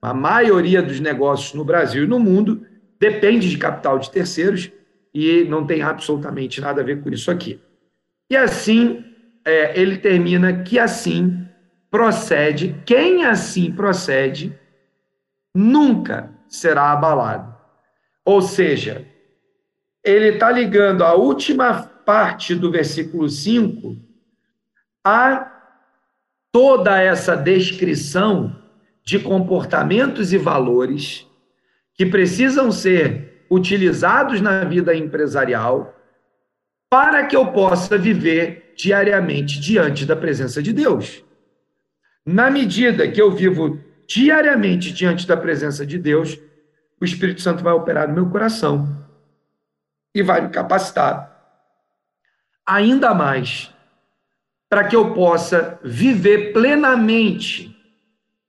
[0.00, 2.64] A maioria dos negócios no Brasil e no mundo
[3.00, 4.70] depende de capital de terceiros
[5.12, 7.58] e não tem absolutamente nada a ver com isso aqui.
[8.30, 9.04] E assim,
[9.44, 11.43] é, ele termina que assim
[11.94, 14.52] procede, quem assim procede,
[15.54, 17.54] nunca será abalado.
[18.24, 19.06] Ou seja,
[20.02, 23.96] ele está ligando a última parte do versículo 5
[25.04, 25.52] a
[26.50, 28.60] toda essa descrição
[29.04, 31.24] de comportamentos e valores
[31.94, 35.94] que precisam ser utilizados na vida empresarial
[36.90, 41.23] para que eu possa viver diariamente diante da presença de Deus.
[42.24, 46.38] Na medida que eu vivo diariamente diante da presença de Deus,
[47.00, 49.04] o Espírito Santo vai operar no meu coração
[50.14, 51.34] e vai me capacitar
[52.66, 53.70] ainda mais
[54.68, 57.76] para que eu possa viver plenamente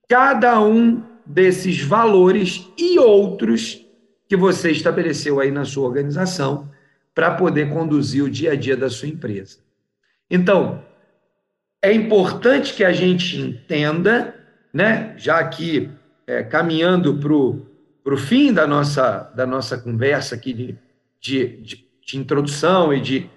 [0.08, 3.86] cada um desses valores e outros
[4.28, 6.72] que você estabeleceu aí na sua organização
[7.14, 9.60] para poder conduzir o dia a dia da sua empresa.
[10.30, 10.84] Então,
[11.86, 14.34] é importante que a gente entenda,
[14.74, 15.92] né, já que
[16.26, 20.78] é, caminhando para o fim da nossa, da nossa conversa aqui de,
[21.22, 23.30] de, de, de introdução e de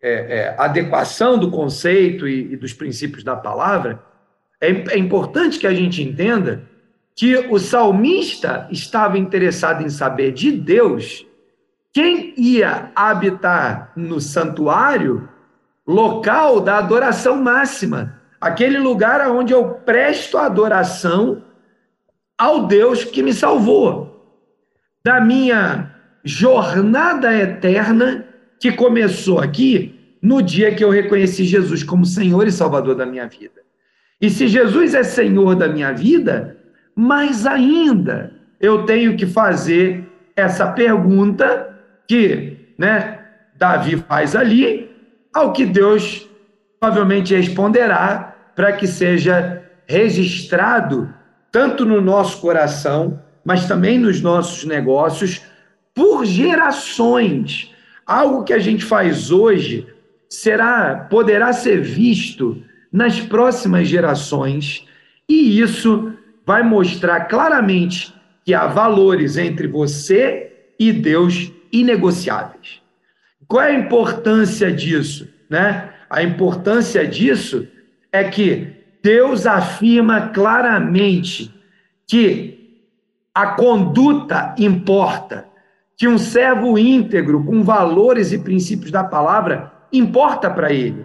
[0.00, 4.00] é, é, adequação do conceito e, e, dos princípios da palavra,
[4.60, 6.62] é, é importante que a gente entenda
[7.16, 11.26] que o salmista estava interessado em saber de Deus
[11.92, 15.28] quem ia habitar no santuário,
[15.90, 21.42] local da adoração máxima, aquele lugar onde eu presto adoração
[22.38, 24.38] ao Deus que me salvou,
[25.04, 28.24] da minha jornada eterna
[28.60, 33.26] que começou aqui no dia que eu reconheci Jesus como Senhor e Salvador da minha
[33.26, 33.60] vida.
[34.20, 36.56] E se Jesus é Senhor da minha vida,
[36.94, 40.04] mais ainda eu tenho que fazer
[40.36, 41.74] essa pergunta
[42.06, 43.18] que, né,
[43.56, 44.89] Davi faz ali,
[45.32, 46.28] ao que Deus
[46.78, 51.12] provavelmente responderá para que seja registrado
[51.52, 55.42] tanto no nosso coração, mas também nos nossos negócios
[55.94, 57.74] por gerações.
[58.06, 59.86] Algo que a gente faz hoje
[60.28, 62.62] será poderá ser visto
[62.92, 64.86] nas próximas gerações,
[65.28, 66.12] e isso
[66.44, 68.12] vai mostrar claramente
[68.44, 72.80] que há valores entre você e Deus inegociáveis.
[73.50, 75.28] Qual é a importância disso?
[75.50, 75.90] Né?
[76.08, 77.66] A importância disso
[78.12, 81.52] é que Deus afirma claramente
[82.06, 82.86] que
[83.34, 85.46] a conduta importa,
[85.96, 91.04] que um servo íntegro, com valores e princípios da palavra, importa para ele.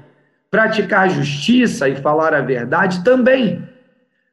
[0.51, 3.67] Praticar justiça e falar a verdade também.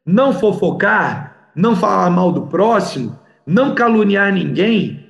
[0.04, 5.01] Não fofocar, não falar mal do próximo, não caluniar ninguém,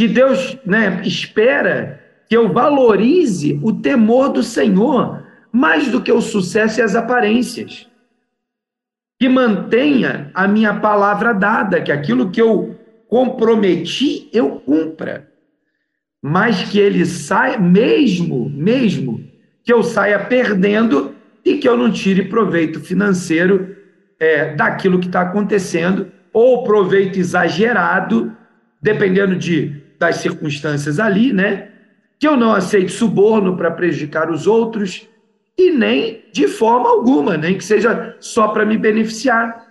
[0.00, 6.22] que Deus né, espera que eu valorize o temor do Senhor mais do que o
[6.22, 7.86] sucesso e as aparências.
[9.18, 15.28] Que mantenha a minha palavra dada, que aquilo que eu comprometi, eu cumpra.
[16.22, 19.22] Mas que ele saia, mesmo, mesmo
[19.62, 23.76] que eu saia perdendo e que eu não tire proveito financeiro
[24.18, 28.34] é, daquilo que está acontecendo, ou proveito exagerado,
[28.80, 31.68] dependendo de das circunstâncias ali, né?
[32.18, 35.06] Que eu não aceite suborno para prejudicar os outros
[35.58, 39.68] e nem de forma alguma, nem que seja só para me beneficiar.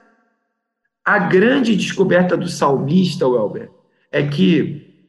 [1.04, 3.72] A grande descoberta do salmista, Welber,
[4.12, 5.04] é que,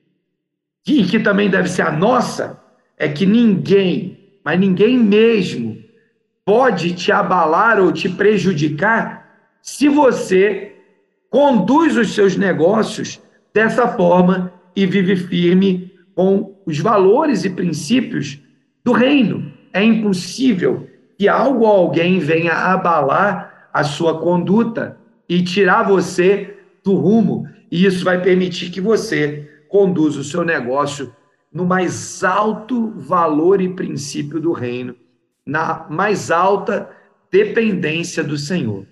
[0.83, 2.59] que, que também deve ser a nossa,
[2.96, 5.76] é que ninguém, mas ninguém mesmo,
[6.46, 9.28] pode te abalar ou te prejudicar
[9.61, 10.76] se você
[11.28, 13.20] conduz os seus negócios
[13.52, 18.38] dessa forma e vive firme com os valores e princípios
[18.85, 19.52] do reino.
[19.72, 24.96] É impossível que algo ou alguém venha abalar a sua conduta
[25.28, 31.14] e tirar você do rumo, e isso vai permitir que você conduza o seu negócio
[31.52, 34.96] no mais alto valor e princípio do reino,
[35.46, 36.90] na mais alta
[37.30, 38.87] dependência do Senhor.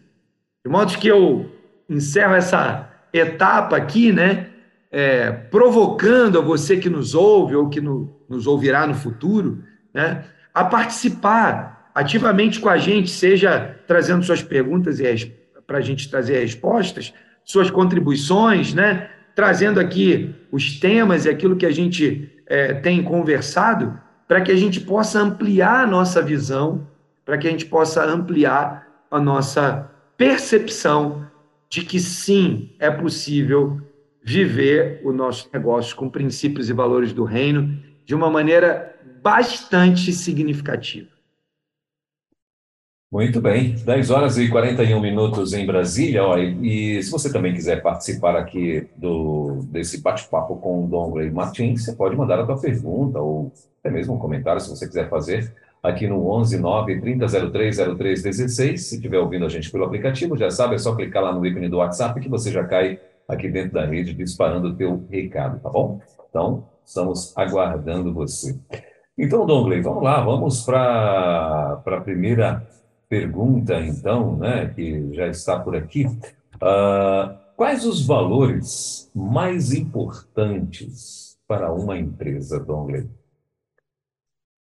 [0.64, 1.51] De modo que eu
[1.88, 4.48] encerro essa etapa aqui, né?
[4.90, 10.24] É, provocando a você que nos ouve ou que no, nos ouvirá no futuro, né,
[10.55, 14.98] a participar ativamente com a gente, seja trazendo suas perguntas
[15.66, 17.12] para a gente trazer respostas,
[17.44, 23.98] suas contribuições, né, trazendo aqui os temas e aquilo que a gente é, tem conversado,
[24.27, 26.87] para que a gente possa ampliar a nossa visão,
[27.24, 31.27] para que a gente possa ampliar a nossa percepção
[31.68, 33.81] de que sim, é possível
[34.29, 41.09] viver o nosso negócio com princípios e valores do reino de uma maneira bastante significativa.
[43.11, 46.23] Muito bem, 10 horas e 41 minutos em Brasília.
[46.25, 51.11] Ó, e, e se você também quiser participar aqui do, desse bate-papo com o Dom
[51.11, 54.87] Grey Martins, você pode mandar a sua pergunta ou até mesmo um comentário, se você
[54.87, 58.85] quiser fazer, aqui no 11 9 3003 0316.
[58.85, 61.71] Se estiver ouvindo a gente pelo aplicativo, já sabe, é só clicar lá no ícone
[61.71, 65.69] do WhatsApp que você já cai aqui dentro da rede disparando o teu recado, tá
[65.69, 66.01] bom?
[66.31, 68.59] Então, estamos aguardando você.
[69.17, 72.67] Então, Dongley, vamos lá, vamos para a primeira
[73.09, 76.07] pergunta, então, né, que já está por aqui.
[76.57, 83.09] Uh, quais os valores mais importantes para uma empresa, Dongley?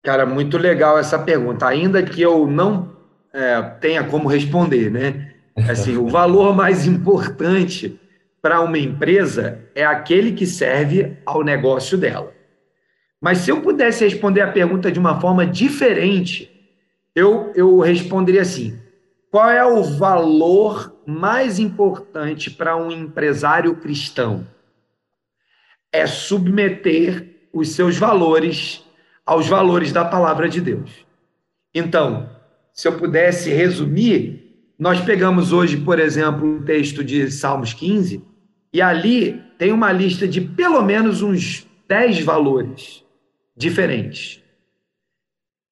[0.04, 2.98] Cara, muito legal essa pergunta, ainda que eu não
[3.34, 5.34] é, tenha como responder, né?
[5.70, 8.00] Assim, o valor mais importante
[8.42, 12.34] para uma empresa é aquele que serve ao negócio dela.
[13.22, 16.50] Mas se eu pudesse responder a pergunta de uma forma diferente,
[17.14, 18.80] eu, eu responderia assim:
[19.30, 24.48] qual é o valor mais importante para um empresário cristão
[25.92, 28.86] é submeter os seus valores
[29.26, 31.06] aos valores da palavra de Deus.
[31.74, 32.30] Então,
[32.74, 38.24] se eu pudesse resumir, nós pegamos hoje, por exemplo, o texto de Salmos 15,
[38.74, 43.04] e ali tem uma lista de pelo menos uns 10 valores
[43.56, 44.44] diferentes.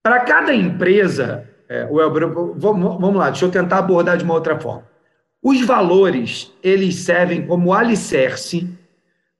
[0.03, 4.87] Para cada empresa, é, vamos lá, deixa eu tentar abordar de uma outra forma.
[5.41, 8.67] Os valores, eles servem como alicerce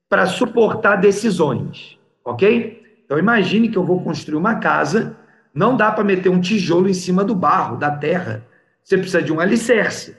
[0.07, 2.83] para suportar decisões, ok?
[3.03, 5.17] Então imagine que eu vou construir uma casa,
[5.53, 8.45] não dá para meter um tijolo em cima do barro, da terra.
[8.83, 10.15] Você precisa de um alicerce.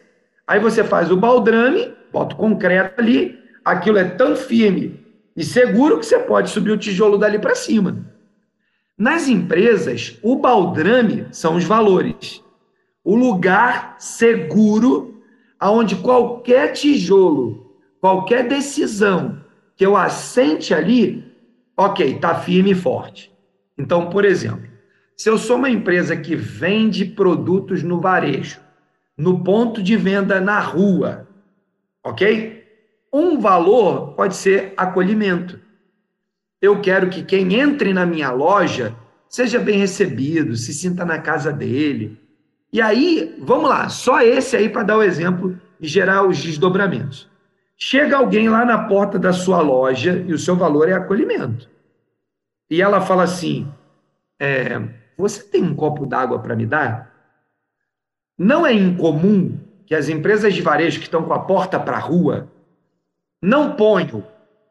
[0.48, 4.98] Aí você faz o baldrame, bota o concreto ali, aquilo é tão firme
[5.36, 8.06] e seguro que você pode subir o tijolo dali para cima.
[8.96, 12.42] Nas empresas, o baldrame são os valores.
[13.04, 15.22] O lugar seguro
[15.60, 19.44] aonde qualquer tijolo, qualquer decisão
[19.76, 21.30] que eu assente ali,
[21.76, 23.30] ok, está firme e forte.
[23.76, 24.66] Então, por exemplo,
[25.14, 28.60] se eu sou uma empresa que vende produtos no varejo,
[29.18, 31.26] no ponto de venda na rua,
[32.04, 32.64] ok?
[33.12, 35.58] Um valor pode ser acolhimento.
[36.62, 38.94] Eu quero que quem entre na minha loja
[39.28, 42.20] seja bem recebido, se sinta na casa dele.
[42.72, 47.28] E aí, vamos lá, só esse aí para dar o exemplo e gerar os desdobramentos.
[47.76, 51.68] Chega alguém lá na porta da sua loja e o seu valor é acolhimento.
[52.70, 53.72] E ela fala assim:
[54.40, 54.80] é,
[55.16, 57.17] Você tem um copo d'água para me dar?
[58.38, 62.00] Não é incomum que as empresas de varejo que estão com a porta para a
[62.00, 62.48] rua
[63.42, 64.24] não ponham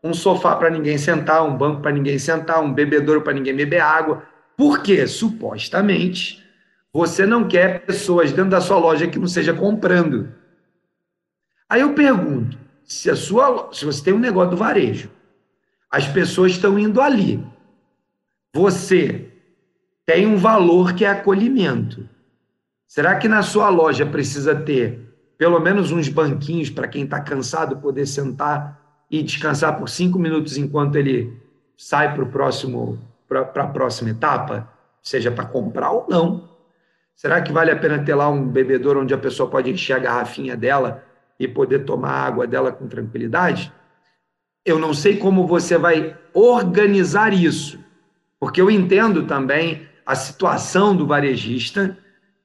[0.04, 3.82] um sofá para ninguém sentar, um banco para ninguém sentar, um bebedouro para ninguém beber
[3.82, 4.24] água.
[4.56, 6.44] Porque, supostamente,
[6.94, 10.34] você não quer pessoas dentro da sua loja que não seja comprando.
[11.70, 15.12] Aí eu pergunto, se a sua, se você tem um negócio do varejo,
[15.92, 17.44] as pessoas estão indo ali.
[18.54, 19.32] Você
[20.06, 22.08] tem um valor que é acolhimento.
[22.88, 27.78] Será que na sua loja precisa ter pelo menos uns banquinhos para quem está cansado
[27.78, 31.40] poder sentar e descansar por cinco minutos enquanto ele
[31.78, 34.72] sai para próximo para a próxima etapa,
[35.04, 36.50] seja para comprar ou não.
[37.14, 40.00] Será que vale a pena ter lá um bebedouro onde a pessoa pode encher a
[40.00, 41.04] garrafinha dela
[41.38, 43.72] e poder tomar a água dela com tranquilidade?
[44.66, 47.80] Eu não sei como você vai organizar isso,
[48.40, 51.98] porque eu entendo também a situação do varejista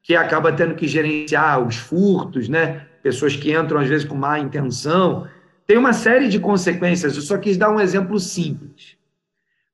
[0.03, 2.87] que acaba tendo que gerenciar os furtos, né?
[3.03, 5.29] Pessoas que entram às vezes com má intenção
[5.67, 7.17] tem uma série de consequências.
[7.17, 8.97] Eu só quis dar um exemplo simples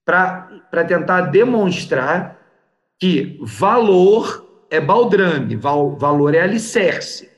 [0.05, 2.39] para tentar demonstrar
[2.99, 7.31] que valor é baldrame, val, valor é alicerce.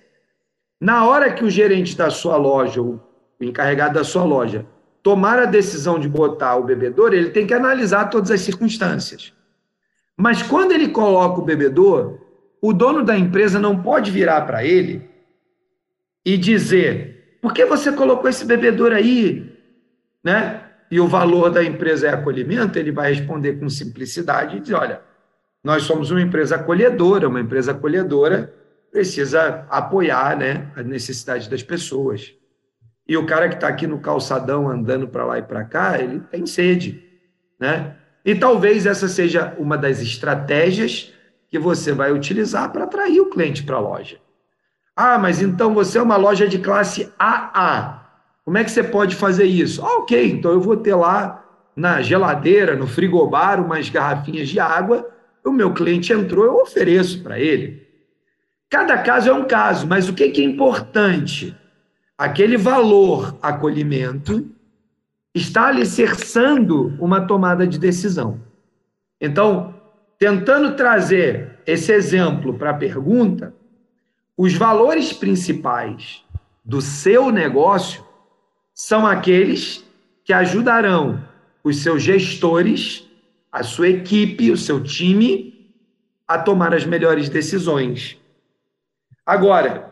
[0.80, 3.00] Na hora que o gerente da sua loja, o
[3.40, 4.66] encarregado da sua loja,
[5.02, 9.32] tomar a decisão de botar o bebedor, ele tem que analisar todas as circunstâncias.
[10.16, 12.18] Mas quando ele coloca o bebedor,
[12.60, 15.08] o dono da empresa não pode virar para ele
[16.24, 19.56] e dizer: por que você colocou esse bebedor aí?
[20.22, 20.62] Né?
[20.90, 25.00] E o valor da empresa é acolhimento, ele vai responder com simplicidade e dizer: olha,
[25.62, 28.52] nós somos uma empresa acolhedora, uma empresa acolhedora
[28.90, 32.34] precisa apoiar né, a necessidade das pessoas.
[33.06, 36.20] E o cara que está aqui no calçadão andando para lá e para cá, ele
[36.30, 37.02] tem sede.
[37.58, 37.96] Né?
[38.24, 41.12] E talvez essa seja uma das estratégias
[41.50, 44.18] que você vai utilizar para atrair o cliente para a loja.
[44.94, 48.06] Ah, mas então você é uma loja de classe AA.
[48.44, 49.84] Como é que você pode fazer isso?
[49.84, 55.08] Ah, ok, então eu vou ter lá na geladeira, no frigobar, umas garrafinhas de água.
[55.44, 57.88] O meu cliente entrou, eu ofereço para ele.
[58.68, 61.56] Cada caso é um caso, mas o que é importante?
[62.16, 64.48] Aquele valor acolhimento
[65.34, 68.40] está alicerçando uma tomada de decisão.
[69.20, 69.74] Então,
[70.20, 73.54] tentando trazer esse exemplo para a pergunta,
[74.36, 76.22] os valores principais
[76.62, 78.04] do seu negócio
[78.74, 79.82] são aqueles
[80.22, 81.26] que ajudarão
[81.64, 83.08] os seus gestores,
[83.50, 85.74] a sua equipe, o seu time
[86.28, 88.18] a tomar as melhores decisões.
[89.24, 89.90] Agora,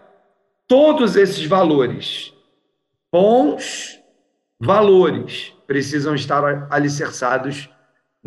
[0.66, 2.35] todos esses valores,
[3.11, 3.99] bons
[4.61, 7.70] valores, precisam estar alicerçados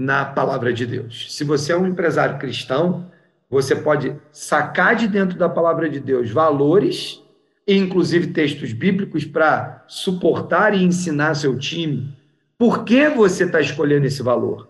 [0.01, 1.27] na palavra de Deus.
[1.29, 3.11] Se você é um empresário cristão,
[3.47, 7.21] você pode sacar de dentro da palavra de Deus valores,
[7.67, 12.17] inclusive textos bíblicos, para suportar e ensinar seu time.
[12.57, 14.67] Por que você está escolhendo esse valor?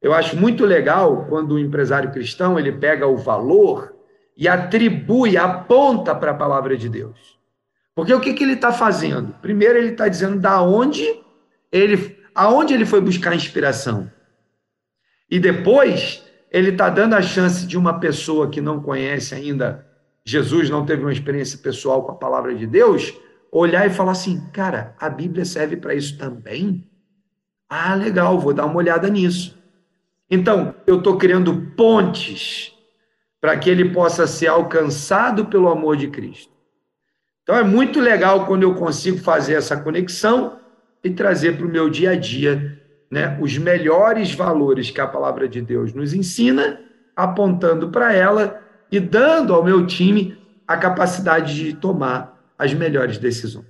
[0.00, 3.96] Eu acho muito legal quando o empresário cristão ele pega o valor
[4.36, 7.36] e atribui, aponta para a palavra de Deus.
[7.96, 9.34] Porque o que, que ele está fazendo?
[9.42, 11.02] Primeiro, ele está dizendo da onde
[11.72, 14.14] ele, aonde ele foi buscar inspiração.
[15.30, 19.86] E depois, ele está dando a chance de uma pessoa que não conhece ainda
[20.24, 23.14] Jesus, não teve uma experiência pessoal com a palavra de Deus,
[23.52, 26.90] olhar e falar assim: cara, a Bíblia serve para isso também?
[27.68, 29.56] Ah, legal, vou dar uma olhada nisso.
[30.30, 32.72] Então, eu estou criando pontes
[33.40, 36.52] para que ele possa ser alcançado pelo amor de Cristo.
[37.42, 40.58] Então, é muito legal quando eu consigo fazer essa conexão
[41.04, 42.75] e trazer para o meu dia a dia
[43.16, 46.78] né, os melhores valores que a palavra de Deus nos ensina,
[47.16, 48.62] apontando para ela
[48.92, 50.36] e dando ao meu time
[50.68, 53.64] a capacidade de tomar as melhores decisões.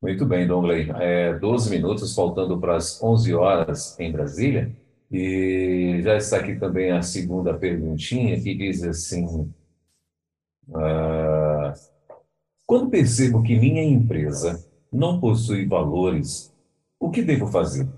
[0.00, 0.92] Muito bem, Dongley.
[1.00, 4.70] É, 12 minutos, faltando para as 11 horas em Brasília.
[5.10, 9.52] E já está aqui também a segunda perguntinha, que diz assim:
[10.72, 11.72] ah,
[12.64, 14.64] Quando percebo que minha empresa
[14.94, 16.54] não possui valores,
[17.00, 17.88] o que devo fazer?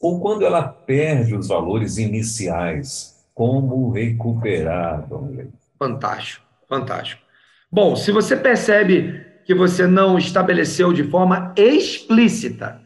[0.00, 5.48] Ou quando ela perde os valores iniciais, como recuperar, Dongley?
[5.78, 7.22] Fantástico, fantástico.
[7.70, 12.80] Bom, se você percebe que você não estabeleceu de forma explícita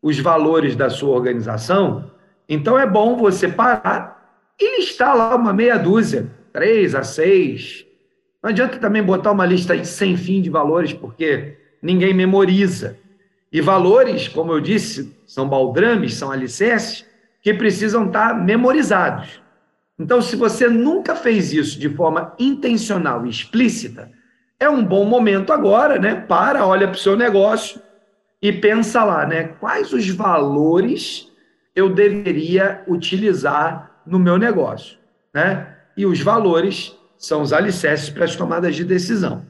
[0.00, 2.10] os valores da sua organização,
[2.48, 7.84] então é bom você parar e listar lá uma meia dúzia, três a seis.
[8.42, 12.96] Não adianta também botar uma lista sem fim de valores, porque ninguém memoriza.
[13.52, 17.04] E valores, como eu disse, são baldrames, são alicerces,
[17.42, 19.42] que precisam estar memorizados.
[19.98, 24.10] Então, se você nunca fez isso de forma intencional e explícita,
[24.58, 26.14] é um bom momento agora, né?
[26.14, 27.80] Para, olha para o seu negócio
[28.40, 29.48] e pensa lá, né?
[29.60, 31.30] Quais os valores
[31.76, 34.96] eu deveria utilizar no meu negócio,
[35.34, 35.76] né?
[35.96, 39.44] E os valores são os alicerces para as tomadas de decisão.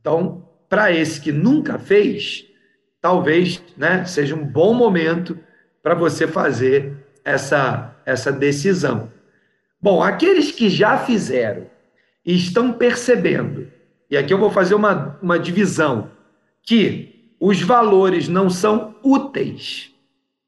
[0.00, 0.43] Então,
[0.74, 2.44] para esse que nunca fez,
[3.00, 5.38] talvez, né, seja um bom momento
[5.80, 6.92] para você fazer
[7.24, 9.12] essa essa decisão.
[9.80, 11.66] Bom, aqueles que já fizeram
[12.26, 13.68] e estão percebendo
[14.10, 16.10] e aqui eu vou fazer uma, uma divisão,
[16.60, 19.92] que os valores não são úteis,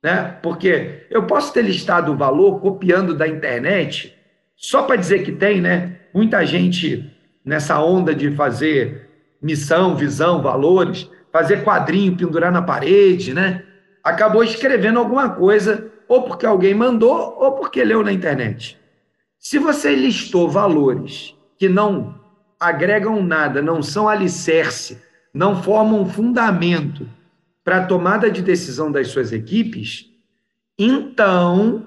[0.03, 0.39] né?
[0.43, 4.13] Porque eu posso ter listado o valor copiando da internet,
[4.57, 6.01] só para dizer que tem, né?
[6.13, 7.09] Muita gente
[7.45, 9.06] nessa onda de fazer
[9.41, 13.65] missão, visão, valores, fazer quadrinho, pendurar na parede, né?
[14.03, 18.79] Acabou escrevendo alguma coisa, ou porque alguém mandou, ou porque leu na internet.
[19.39, 22.19] Se você listou valores que não
[22.59, 27.09] agregam nada, não são alicerce, não formam fundamento
[27.63, 30.11] para a tomada de decisão das suas equipes,
[30.79, 31.87] então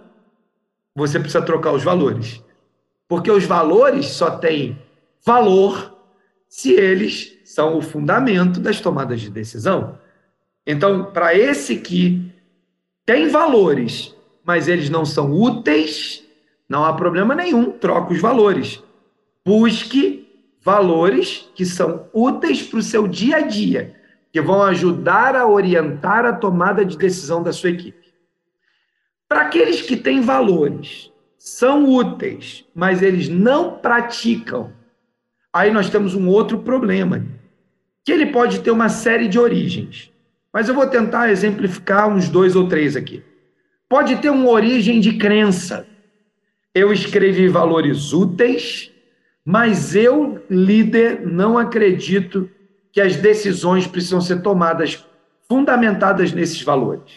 [0.96, 2.44] você precisa trocar os valores.
[3.08, 4.78] Porque os valores só têm
[5.26, 5.98] valor
[6.48, 9.98] se eles são o fundamento das tomadas de decisão.
[10.68, 12.32] Então, para esse que
[13.04, 16.24] tem valores, mas eles não são úteis,
[16.70, 18.84] não há problema nenhum, troca os valores.
[19.44, 20.30] Busque
[20.62, 23.96] valores que são úteis para o seu dia a dia,
[24.32, 28.14] que vão ajudar a orientar a tomada de decisão da sua equipe.
[29.28, 34.72] Para aqueles que têm valores, são úteis, mas eles não praticam,
[35.52, 37.39] aí nós temos um outro problema,
[38.10, 40.12] que ele pode ter uma série de origens.
[40.52, 43.24] Mas eu vou tentar exemplificar uns dois ou três aqui.
[43.88, 45.86] Pode ter uma origem de crença.
[46.74, 48.92] Eu escrevi valores úteis,
[49.46, 52.50] mas eu, líder, não acredito
[52.92, 55.06] que as decisões precisam ser tomadas
[55.48, 57.12] fundamentadas nesses valores.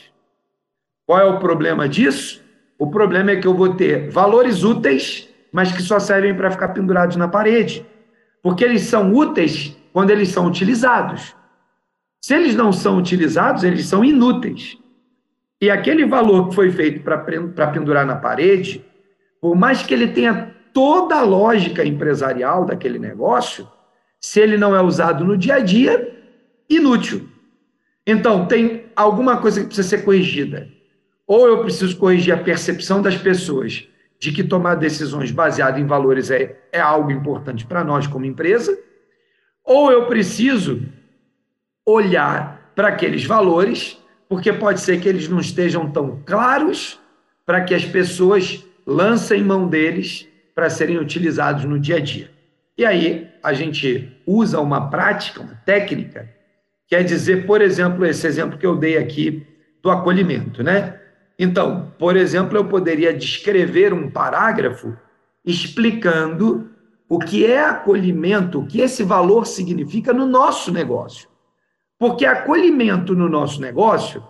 [1.07, 2.43] Qual é o problema disso?
[2.79, 6.69] O problema é que eu vou ter valores úteis, mas que só servem para ficar
[6.69, 7.87] pendurados na parede,
[8.43, 11.35] porque eles são úteis quando eles são utilizados.
[12.21, 14.79] Se eles não são utilizados, eles são inúteis.
[15.61, 18.85] E aquele valor que foi feito para pendurar na parede,
[19.41, 23.69] por mais que ele tenha toda a lógica empresarial daquele negócio,
[24.21, 26.17] se ele não é usado no dia a dia,
[26.69, 27.29] inútil.
[28.07, 30.69] Então, tem alguma coisa que precisa ser corrigida.
[31.27, 33.89] Ou eu preciso corrigir a percepção das pessoas
[34.19, 38.79] de que tomar decisões baseadas em valores é, é algo importante para nós como empresa,
[39.65, 40.83] ou eu preciso
[41.87, 43.99] olhar para aqueles valores,
[44.29, 46.99] porque pode ser que eles não estejam tão claros
[47.45, 52.31] para que as pessoas lancem mão deles para serem utilizados no dia a dia.
[52.77, 56.29] E aí a gente usa uma prática, uma técnica,
[56.89, 59.47] quer dizer, por exemplo, esse exemplo que eu dei aqui
[59.83, 60.99] do acolhimento, né?
[61.39, 64.97] Então, por exemplo, eu poderia descrever um parágrafo
[65.45, 66.71] explicando
[67.13, 71.29] o que é acolhimento, o que esse valor significa no nosso negócio.
[71.99, 74.25] Porque acolhimento no nosso negócio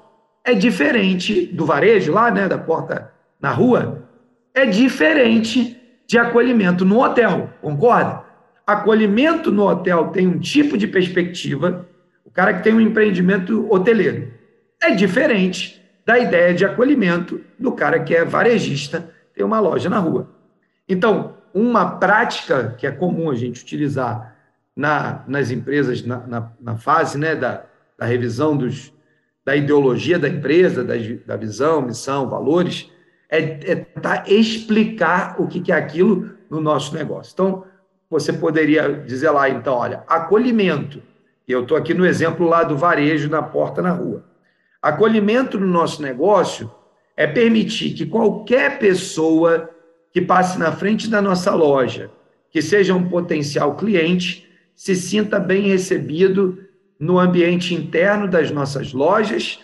[0.45, 4.09] é diferente do varejo lá, né, da porta na rua,
[4.53, 8.25] é diferente de acolhimento no hotel, concorda?
[8.67, 11.89] Acolhimento no hotel tem um tipo de perspectiva,
[12.25, 14.33] o cara que tem um empreendimento hoteleiro.
[14.83, 20.01] É diferente da ideia de acolhimento do cara que é varejista, tem uma loja na
[20.01, 20.29] rua.
[20.89, 24.37] Então, uma prática que é comum a gente utilizar
[24.77, 27.65] na, nas empresas, na, na, na fase né, da,
[27.99, 28.93] da revisão dos,
[29.45, 30.95] da ideologia da empresa, da,
[31.27, 32.91] da visão, missão, valores,
[33.29, 37.33] é, é tentar explicar o que, que é aquilo no nosso negócio.
[37.33, 37.65] Então,
[38.09, 41.03] você poderia dizer lá, então, olha, acolhimento.
[41.49, 44.25] Eu estou aqui no exemplo lá do varejo na porta na rua.
[44.81, 46.71] Acolhimento no nosso negócio
[47.17, 49.69] é permitir que qualquer pessoa
[50.13, 52.11] que passe na frente da nossa loja,
[52.51, 56.59] que seja um potencial cliente, se sinta bem recebido
[56.99, 59.59] no ambiente interno das nossas lojas,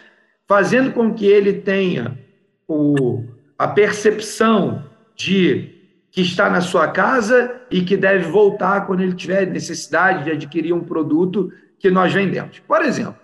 [0.47, 2.19] fazendo com que ele tenha
[2.67, 3.25] o,
[3.59, 4.85] a percepção
[5.15, 5.75] de
[6.11, 10.73] que está na sua casa e que deve voltar quando ele tiver necessidade de adquirir
[10.73, 12.59] um produto que nós vendemos.
[12.61, 13.17] Por exemplo,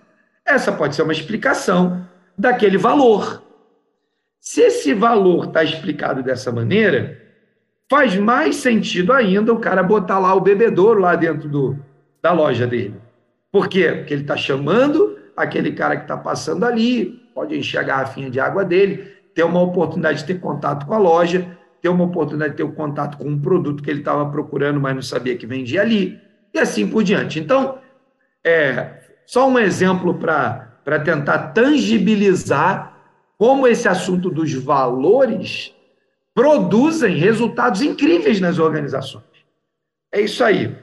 [0.45, 2.07] essa pode ser uma explicação
[2.37, 3.43] daquele valor.
[4.45, 7.19] Se esse valor está explicado dessa maneira,
[7.89, 11.79] faz mais sentido ainda o cara botar lá o bebedouro lá dentro do,
[12.21, 12.93] da loja dele.
[13.51, 13.91] Por quê?
[13.91, 18.39] Porque ele está chamando aquele cara que está passando ali, pode encher a garrafinha de
[18.39, 22.57] água dele, ter uma oportunidade de ter contato com a loja, ter uma oportunidade de
[22.57, 25.47] ter o um contato com um produto que ele estava procurando, mas não sabia que
[25.47, 26.21] vendia ali,
[26.53, 27.39] e assim por diante.
[27.39, 27.79] Então,
[28.43, 32.94] é só um exemplo para tentar tangibilizar
[33.37, 35.73] como esse assunto dos valores
[36.33, 39.23] produzem resultados incríveis nas organizações.
[40.13, 40.75] É isso aí.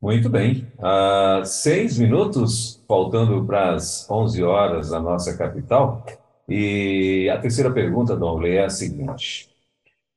[0.00, 0.66] Muito bem.
[0.78, 6.04] Uh, seis minutos, faltando para as 11 horas da nossa capital.
[6.48, 9.50] E a terceira pergunta, Dom é a seguinte: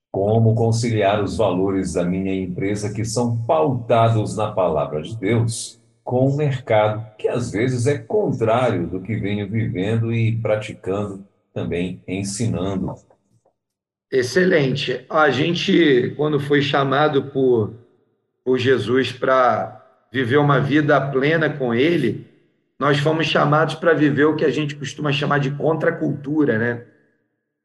[0.09, 6.27] Como conciliar os valores da minha empresa que são pautados na palavra de Deus com
[6.27, 12.93] o mercado, que às vezes é contrário do que venho vivendo e praticando, também ensinando?
[14.11, 15.05] Excelente.
[15.09, 17.73] A gente, quando foi chamado por
[18.43, 19.81] por Jesus para
[20.11, 22.27] viver uma vida plena com Ele,
[22.77, 26.83] nós fomos chamados para viver o que a gente costuma chamar de contracultura, né?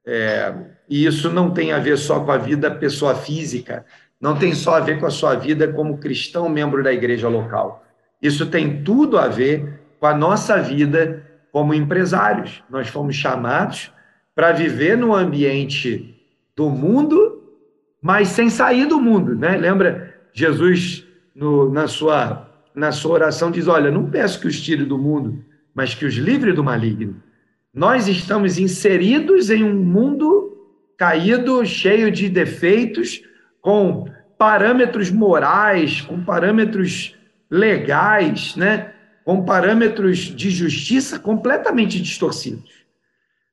[0.07, 0.55] É,
[0.89, 3.85] e isso não tem a ver só com a vida pessoa física,
[4.21, 7.85] não tem só a ver com a sua vida como cristão membro da igreja local.
[8.21, 12.63] Isso tem tudo a ver com a nossa vida como empresários.
[12.69, 13.93] Nós fomos chamados
[14.35, 16.15] para viver no ambiente
[16.55, 17.43] do mundo,
[18.01, 19.57] mas sem sair do mundo, né?
[19.57, 21.05] Lembra Jesus,
[21.35, 25.45] no, na, sua, na sua oração, diz: Olha, não peço que os tire do mundo,
[25.75, 27.23] mas que os livre do maligno.
[27.75, 30.57] Nós estamos inseridos em um mundo
[30.97, 33.23] caído, cheio de defeitos,
[33.61, 34.07] com
[34.37, 37.18] parâmetros morais, com parâmetros
[37.51, 38.93] legais, né?
[39.25, 42.71] com parâmetros de justiça completamente distorcidos.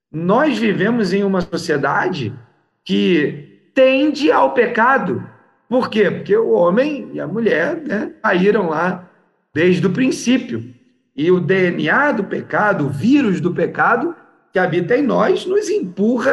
[0.09, 2.33] Nós vivemos em uma sociedade
[2.81, 5.21] que tende ao pecado,
[5.67, 6.09] por quê?
[6.09, 9.09] Porque o homem e a mulher né, caíram lá
[9.53, 10.73] desde o princípio.
[11.13, 14.15] E o DNA do pecado, o vírus do pecado
[14.53, 16.31] que habita em nós, nos empurra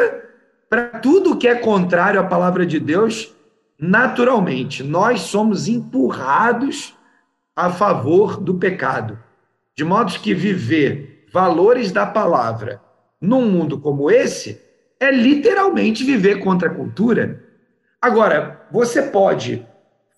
[0.69, 3.33] para tudo que é contrário à palavra de Deus
[3.77, 4.83] naturalmente.
[4.83, 6.95] Nós somos empurrados
[7.55, 9.17] a favor do pecado.
[9.75, 12.81] De modo que viver valores da palavra
[13.19, 14.61] num mundo como esse
[14.99, 17.43] é literalmente viver contra a cultura
[18.03, 19.65] Agora, você pode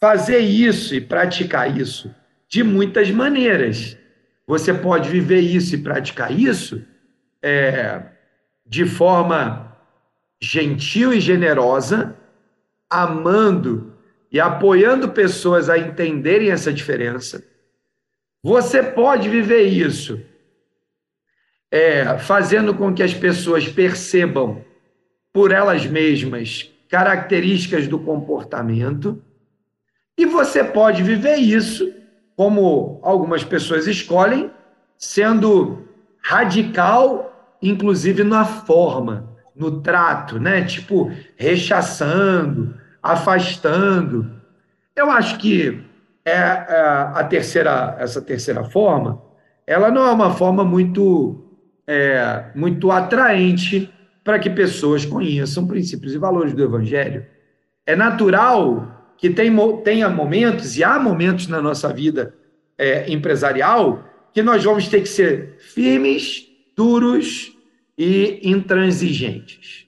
[0.01, 2.11] fazer isso e praticar isso
[2.49, 3.95] de muitas maneiras.
[4.47, 6.83] Você pode viver isso e praticar isso
[7.43, 8.01] é,
[8.65, 9.77] de forma
[10.41, 12.17] gentil e generosa,
[12.89, 13.93] amando
[14.35, 17.41] e apoiando pessoas a entenderem essa diferença.
[18.43, 20.21] Você pode viver isso
[21.71, 24.61] é, fazendo com que as pessoas percebam
[25.31, 29.23] por elas mesmas características do comportamento,
[30.17, 31.93] e você pode viver isso,
[32.35, 34.51] como algumas pessoas escolhem,
[34.97, 35.87] sendo
[36.21, 40.65] radical, inclusive na forma, no trato, né?
[40.65, 44.31] Tipo, rechaçando, afastando.
[44.95, 45.83] Eu acho que
[46.25, 46.79] é, é
[47.13, 49.21] a terceira, essa terceira forma,
[49.67, 51.45] ela não é uma forma muito,
[51.85, 53.93] é, muito atraente
[54.23, 57.25] para que pessoas conheçam princípios e valores do Evangelho.
[57.85, 62.33] É natural que tenha momentos, e há momentos na nossa vida
[62.75, 64.03] é, empresarial,
[64.33, 67.55] que nós vamos ter que ser firmes, duros
[67.95, 69.85] e intransigentes.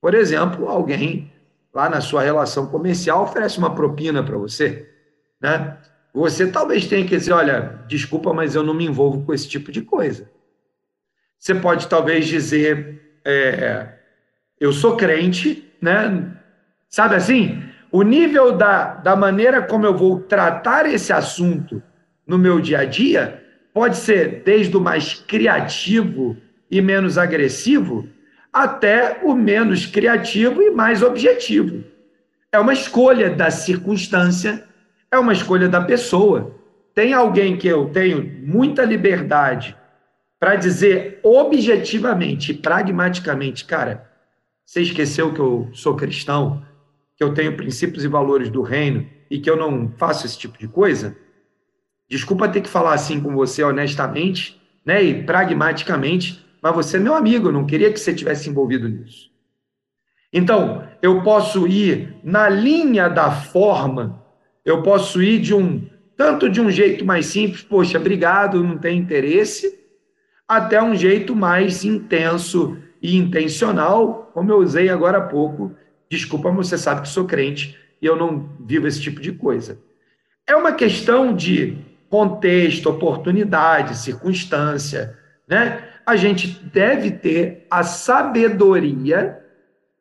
[0.00, 1.30] Por exemplo, alguém
[1.74, 4.88] lá na sua relação comercial oferece uma propina para você,
[5.40, 5.76] né?
[6.14, 9.72] Você talvez tenha que dizer, olha, desculpa, mas eu não me envolvo com esse tipo
[9.72, 10.30] de coisa.
[11.36, 13.88] Você pode talvez dizer, é,
[14.60, 16.30] eu sou crente, né?
[16.88, 17.60] Sabe assim?
[17.90, 21.82] O nível da, da maneira como eu vou tratar esse assunto
[22.24, 26.36] no meu dia a dia pode ser desde o mais criativo
[26.70, 28.08] e menos agressivo
[28.54, 31.82] até o menos criativo e mais objetivo.
[32.52, 34.64] É uma escolha da circunstância,
[35.10, 36.54] é uma escolha da pessoa.
[36.94, 39.76] Tem alguém que eu tenho muita liberdade
[40.38, 44.08] para dizer objetivamente pragmaticamente, cara,
[44.64, 46.64] você esqueceu que eu sou cristão,
[47.16, 50.56] que eu tenho princípios e valores do reino e que eu não faço esse tipo
[50.56, 51.16] de coisa?
[52.08, 57.14] Desculpa ter que falar assim com você honestamente, né, e pragmaticamente, mas você é meu
[57.14, 59.30] amigo, eu não queria que você tivesse envolvido nisso.
[60.32, 64.24] Então, eu posso ir na linha da forma,
[64.64, 65.86] eu posso ir de um
[66.16, 69.78] tanto de um jeito mais simples, poxa, obrigado, não tem interesse,
[70.48, 75.76] até um jeito mais intenso e intencional, como eu usei agora há pouco.
[76.08, 79.78] Desculpa, mas você sabe que sou crente e eu não vivo esse tipo de coisa.
[80.46, 81.76] É uma questão de
[82.08, 85.90] contexto, oportunidade, circunstância, né?
[86.06, 89.40] A gente deve ter a sabedoria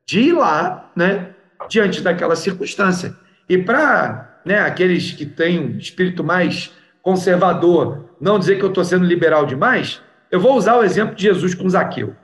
[0.06, 1.34] de ir lá, né,
[1.70, 3.16] diante daquela circunstância.
[3.48, 8.84] E para né, aqueles que têm um espírito mais conservador, não dizer que eu estou
[8.84, 10.02] sendo liberal demais,
[10.32, 12.16] eu vou usar o exemplo de Jesus com Zaqueu.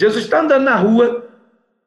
[0.00, 1.28] Jesus está andando na rua,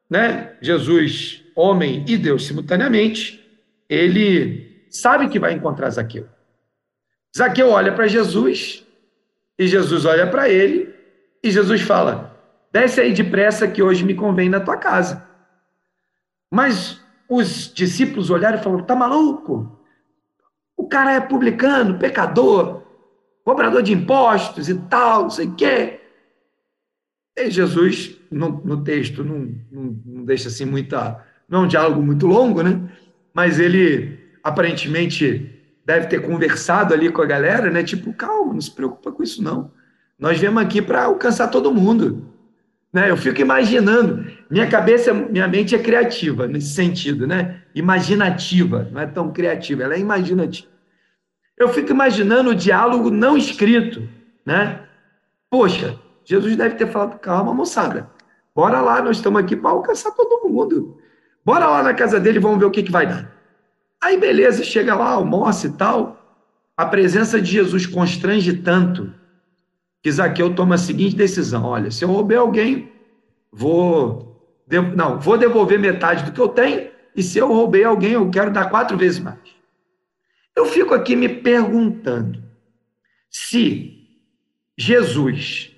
[0.10, 0.56] né?
[0.62, 3.44] Jesus, homem e Deus simultaneamente,
[3.90, 6.28] ele sabe que vai encontrar Zaqueu.
[7.36, 8.86] Zaqueu olha para Jesus
[9.60, 10.95] e Jesus olha para ele
[11.46, 12.36] e Jesus fala:
[12.74, 15.24] desce aí depressa que hoje me convém na tua casa.
[16.52, 19.80] Mas os discípulos olharam e falaram: tá maluco?
[20.76, 22.82] O cara é publicano, pecador,
[23.44, 26.02] cobrador de impostos e tal, não sei o quê.
[27.38, 31.24] E Jesus, no, no texto, não, não, não, deixa assim muita.
[31.48, 32.90] Não é um diálogo muito longo, né?
[33.32, 35.52] Mas ele aparentemente
[35.86, 37.84] deve ter conversado ali com a galera, né?
[37.84, 39.72] Tipo, calma, não se preocupa com isso, não.
[40.18, 42.26] Nós viemos aqui para alcançar todo mundo.
[42.92, 43.10] Né?
[43.10, 44.26] Eu fico imaginando.
[44.50, 47.62] Minha cabeça, minha mente é criativa nesse sentido, né?
[47.74, 50.70] Imaginativa, não é tão criativa, ela é imaginativa.
[51.58, 54.08] Eu fico imaginando o diálogo não escrito,
[54.46, 54.82] né?
[55.50, 58.10] Poxa, Jesus deve ter falado, calma, moçada,
[58.56, 60.98] bora lá, nós estamos aqui para alcançar todo mundo.
[61.44, 63.32] Bora lá na casa dele, vamos ver o que, que vai dar.
[64.02, 66.42] Aí, beleza, chega lá, almoça e tal.
[66.78, 69.14] A presença de Jesus constrange tanto
[70.06, 72.92] que Zaqueu toma a seguinte decisão: olha, se eu roubei alguém,
[73.52, 74.40] vou.
[74.96, 78.52] Não, vou devolver metade do que eu tenho, e se eu roubei alguém, eu quero
[78.52, 79.40] dar quatro vezes mais.
[80.56, 82.44] Eu fico aqui me perguntando
[83.32, 83.98] se
[84.78, 85.72] Jesus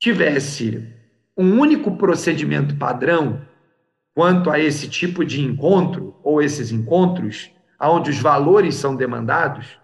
[0.00, 0.92] tivesse
[1.36, 3.40] um único procedimento padrão
[4.16, 9.78] quanto a esse tipo de encontro, ou esses encontros, onde os valores são demandados,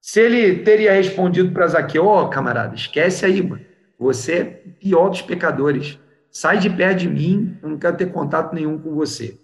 [0.00, 3.64] se ele teria respondido para Zaqueu, ó, oh, camarada, esquece aí, mano.
[3.98, 5.98] Você é pior dos pecadores.
[6.30, 9.38] Sai de perto de mim, eu não quero ter contato nenhum com você.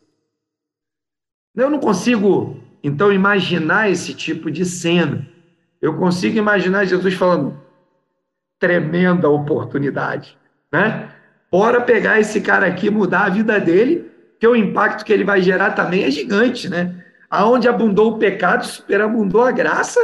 [1.54, 5.26] Eu não consigo, então, imaginar esse tipo de cena.
[5.82, 7.61] Eu consigo imaginar Jesus falando,
[8.59, 10.38] tremenda oportunidade,
[10.72, 11.12] né?
[11.50, 15.42] Bora pegar esse cara aqui, mudar a vida dele, que o impacto que ele vai
[15.42, 17.04] gerar também é gigante, né?
[17.28, 20.00] Aonde abundou o pecado, superabundou a graça,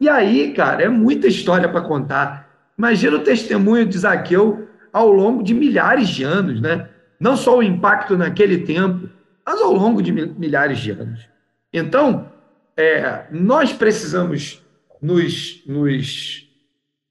[0.00, 2.48] e aí, cara, é muita história para contar.
[2.76, 6.88] Imagina o testemunho de Zaqueu ao longo de milhares de anos, né?
[7.18, 9.08] Não só o impacto naquele tempo,
[9.44, 11.26] mas ao longo de milhares de anos.
[11.72, 12.30] Então,
[12.76, 14.62] é, nós precisamos
[15.00, 16.46] nos, nos,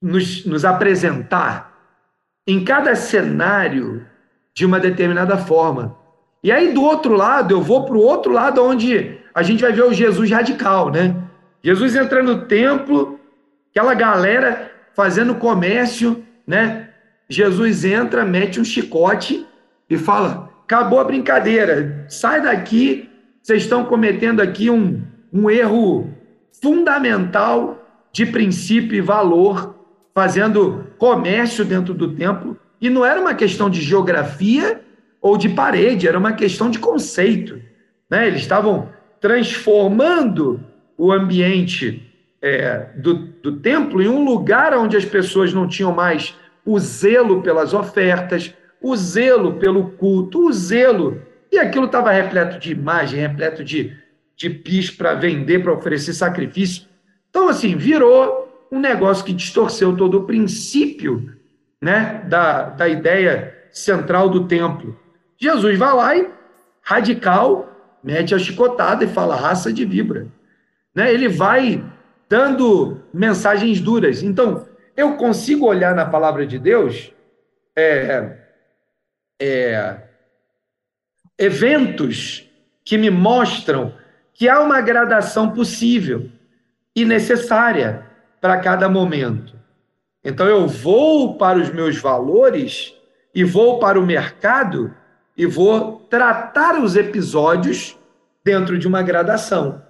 [0.02, 1.74] nos, nos apresentar
[2.48, 4.06] em cada cenário
[4.54, 5.98] de uma determinada forma.
[6.44, 9.72] E aí, do outro lado, eu vou para o outro lado, onde a gente vai
[9.72, 11.25] ver o Jesus radical, né?
[11.66, 13.20] Jesus entra no templo,
[13.72, 16.89] aquela galera fazendo comércio, né?
[17.28, 19.47] Jesus entra, mete um chicote
[19.89, 23.09] e fala: acabou a brincadeira, sai daqui,
[23.41, 25.01] vocês estão cometendo aqui um,
[25.34, 26.13] um erro
[26.61, 29.74] fundamental de princípio e valor,
[30.13, 32.55] fazendo comércio dentro do templo.
[32.80, 34.82] E não era uma questão de geografia
[35.20, 37.59] ou de parede, era uma questão de conceito.
[38.07, 38.28] Né?
[38.28, 38.89] Eles estavam
[39.20, 40.63] transformando
[40.98, 46.36] o ambiente é, do, do templo em um lugar onde as pessoas não tinham mais
[46.66, 51.22] o zelo pelas ofertas, o zelo pelo culto, o zelo.
[51.52, 53.96] E aquilo estava repleto de imagem, repleto de,
[54.36, 56.84] de pis para vender, para oferecer sacrifício.
[57.30, 61.34] Então, assim, virou um negócio que distorceu todo o princípio
[61.82, 64.98] né, da, da ideia central do templo.
[65.38, 66.30] Jesus vai lá e,
[66.82, 70.28] radical, mete a chicotada e fala raça de vibra.
[70.96, 71.14] Né?
[71.14, 71.84] Ele vai
[72.30, 74.24] dando mensagens duras.
[74.24, 74.66] Então,
[74.96, 77.12] eu consigo olhar na palavra de Deus
[77.76, 78.38] é,
[79.39, 79.98] é,
[81.38, 82.50] eventos
[82.84, 83.93] que me mostram
[84.34, 86.30] que há uma gradação possível
[86.96, 88.06] e necessária
[88.39, 89.56] para cada momento.
[90.24, 92.93] Então eu vou para os meus valores
[93.34, 94.93] e vou para o mercado
[95.38, 97.98] e vou tratar os episódios
[98.43, 99.85] dentro de uma gradação.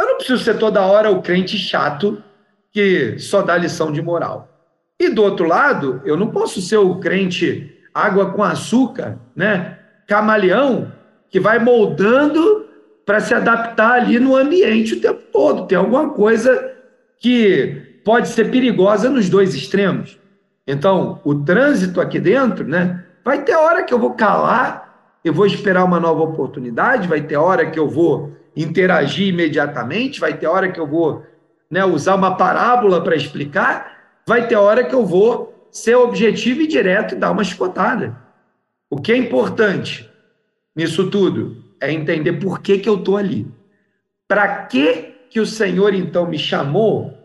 [0.00, 2.22] Eu não preciso ser toda hora o crente chato
[2.72, 4.48] que só dá lição de moral.
[4.98, 9.78] E do outro lado, eu não posso ser o crente água com açúcar, né?
[10.06, 10.90] Camaleão,
[11.28, 12.66] que vai moldando
[13.04, 15.66] para se adaptar ali no ambiente o tempo todo.
[15.66, 16.72] Tem alguma coisa
[17.18, 20.18] que pode ser perigosa nos dois extremos.
[20.66, 23.04] Então, o trânsito aqui dentro, né?
[23.22, 27.36] Vai ter hora que eu vou calar, eu vou esperar uma nova oportunidade, vai ter
[27.36, 31.24] hora que eu vou interagir imediatamente, vai ter hora que eu vou
[31.70, 36.66] né, usar uma parábola para explicar, vai ter hora que eu vou ser objetivo e
[36.66, 38.16] direto e dar uma chicotada.
[38.88, 40.10] O que é importante
[40.74, 43.46] nisso tudo é entender por que, que eu estou ali.
[44.26, 47.16] Para que, que o Senhor, então, me chamou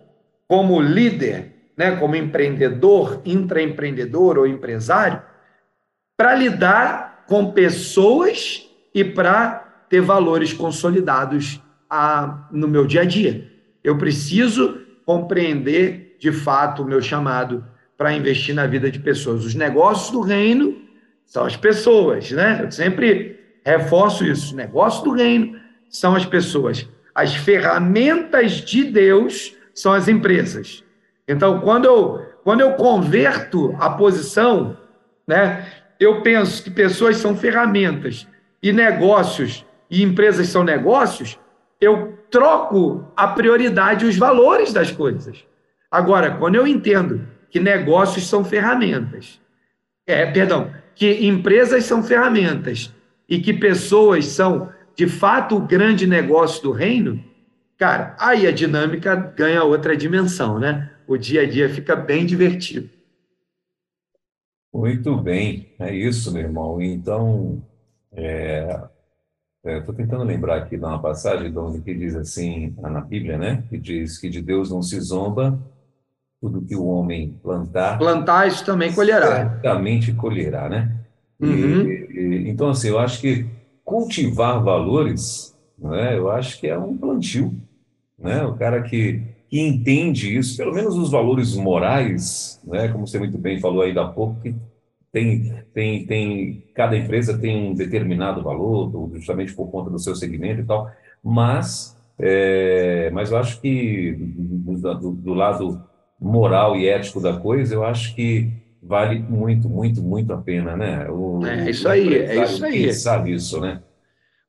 [0.48, 5.22] como líder, né, como empreendedor, intraempreendedor ou empresário,
[6.16, 13.52] para lidar com pessoas e para ter valores consolidados a, no meu dia a dia.
[13.84, 17.64] Eu preciso compreender de fato o meu chamado
[17.98, 19.46] para investir na vida de pessoas.
[19.46, 20.76] Os negócios do reino
[21.26, 22.62] são as pessoas, né?
[22.64, 24.48] Eu sempre reforço isso.
[24.48, 25.60] Os negócios do reino
[25.90, 26.88] são as pessoas.
[27.14, 30.84] As ferramentas de Deus são as empresas.
[31.28, 34.78] Então, quando eu, quando eu converto a posição,
[35.28, 35.66] né,
[36.00, 38.28] eu penso que pessoas são ferramentas
[38.62, 41.40] e negócios e empresas são negócios,
[41.80, 45.46] eu troco a prioridade e os valores das coisas.
[45.90, 49.40] Agora, quando eu entendo que negócios são ferramentas,
[50.06, 52.94] é, perdão, que empresas são ferramentas
[53.28, 57.24] e que pessoas são, de fato, o grande negócio do reino,
[57.78, 60.92] cara, aí a dinâmica ganha outra dimensão, né?
[61.08, 62.90] O dia a dia fica bem divertido.
[64.74, 66.82] Muito bem, é isso, meu irmão.
[66.82, 67.64] Então,
[68.12, 68.82] é,
[69.66, 73.64] Estou é, tentando lembrar aqui de uma passagem onde que diz assim, na Bíblia, né?
[73.68, 75.58] Que diz que de Deus não se zomba,
[76.40, 77.98] tudo que o homem plantar.
[77.98, 79.50] Plantar, isso também colherá.
[79.50, 80.96] Certamente colherá, né?
[81.40, 81.82] Uhum.
[81.82, 83.48] E, e, então, assim, eu acho que
[83.84, 86.16] cultivar valores, né?
[86.16, 87.56] Eu acho que é um plantio,
[88.20, 88.44] né?
[88.44, 92.88] O cara que, que entende isso, pelo menos os valores morais, né?
[92.90, 94.54] Como você muito bem falou aí da pouco, que
[95.16, 100.60] tem, tem, tem, cada empresa tem um determinado valor, justamente por conta do seu segmento
[100.60, 100.92] e tal,
[101.24, 105.82] mas, é, mas eu acho que do, do, do, lado
[106.20, 108.52] moral e ético da coisa, eu acho que
[108.84, 111.10] vale muito, muito, muito a pena, né?
[111.10, 112.94] O, é isso aí, é isso aí.
[112.94, 113.82] sabe isso, né?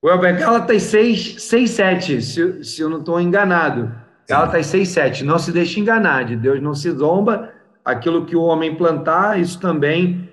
[0.02, 3.94] O Elber Gálatas 6, 6 7, se, se eu não estou enganado.
[4.28, 5.24] Gálatas 6, 7.
[5.24, 7.52] Não se deixe enganar, de Deus não se zomba,
[7.84, 10.25] aquilo que o homem plantar, isso também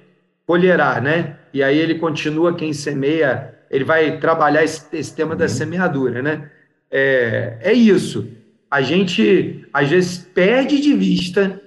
[0.45, 1.37] colherá, né?
[1.53, 5.49] E aí ele continua, quem semeia, ele vai trabalhar esse, esse tema da uhum.
[5.49, 6.49] semeadura, né?
[6.91, 8.27] É, é isso.
[8.69, 11.61] A gente, às vezes, perde de vista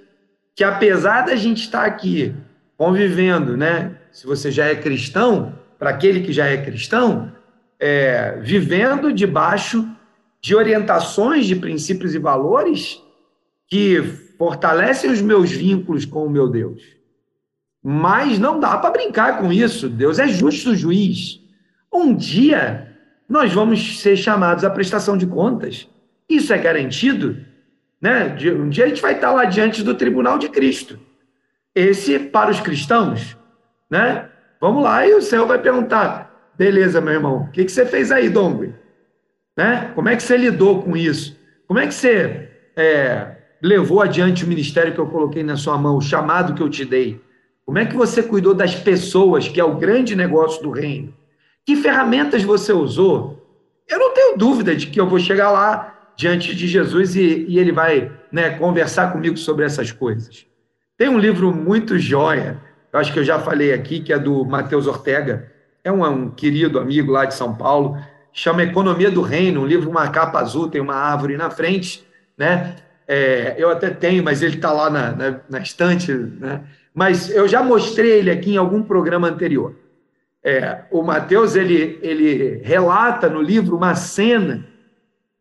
[0.55, 2.35] que, apesar da gente estar aqui
[2.77, 3.97] convivendo, né?
[4.11, 7.33] Se você já é cristão, para aquele que já é cristão,
[7.79, 9.87] é, vivendo debaixo
[10.41, 13.03] de orientações, de princípios e valores
[13.69, 14.03] que
[14.39, 16.96] fortalecem os meus vínculos com o meu Deus.
[17.89, 19.89] Mas não dá para brincar com isso.
[19.89, 21.41] Deus é justo juiz.
[21.93, 22.93] Um dia
[23.29, 25.89] nós vamos ser chamados à prestação de contas.
[26.29, 27.37] Isso é garantido,
[28.03, 28.37] né?
[28.59, 30.99] Um dia a gente vai estar lá diante do tribunal de Cristo.
[31.73, 33.39] Esse para os cristãos,
[33.89, 34.31] né?
[34.61, 38.11] Vamos lá e o Senhor vai perguntar: beleza, meu irmão, o que, que você fez
[38.11, 38.75] aí, Dongui?
[39.57, 39.93] Né?
[39.95, 41.39] Como é que você lidou com isso?
[41.69, 45.97] Como é que você é, levou adiante o ministério que eu coloquei na sua mão,
[45.97, 47.25] o chamado que eu te dei?
[47.67, 51.13] Como é que você cuidou das pessoas, que é o grande negócio do reino?
[51.67, 53.45] Que ferramentas você usou?
[53.89, 57.59] Eu não tenho dúvida de que eu vou chegar lá diante de Jesus e, e
[57.59, 60.47] ele vai né, conversar comigo sobre essas coisas.
[60.97, 62.59] Tem um livro muito joia,
[62.93, 65.53] eu acho que eu já falei aqui, que é do Matheus Ortega,
[65.83, 67.99] é um, um querido amigo lá de São Paulo,
[68.33, 72.07] chama Economia do Reino, um livro, uma capa azul, tem uma árvore na frente,
[72.39, 72.77] né?
[73.09, 76.63] É, eu até tenho, mas ele está lá na, na, na, estante, né?
[76.97, 79.75] Mas eu já mostrei ele aqui em algum programa anterior.
[80.43, 84.67] É, o Mateus ele, ele relata no livro uma cena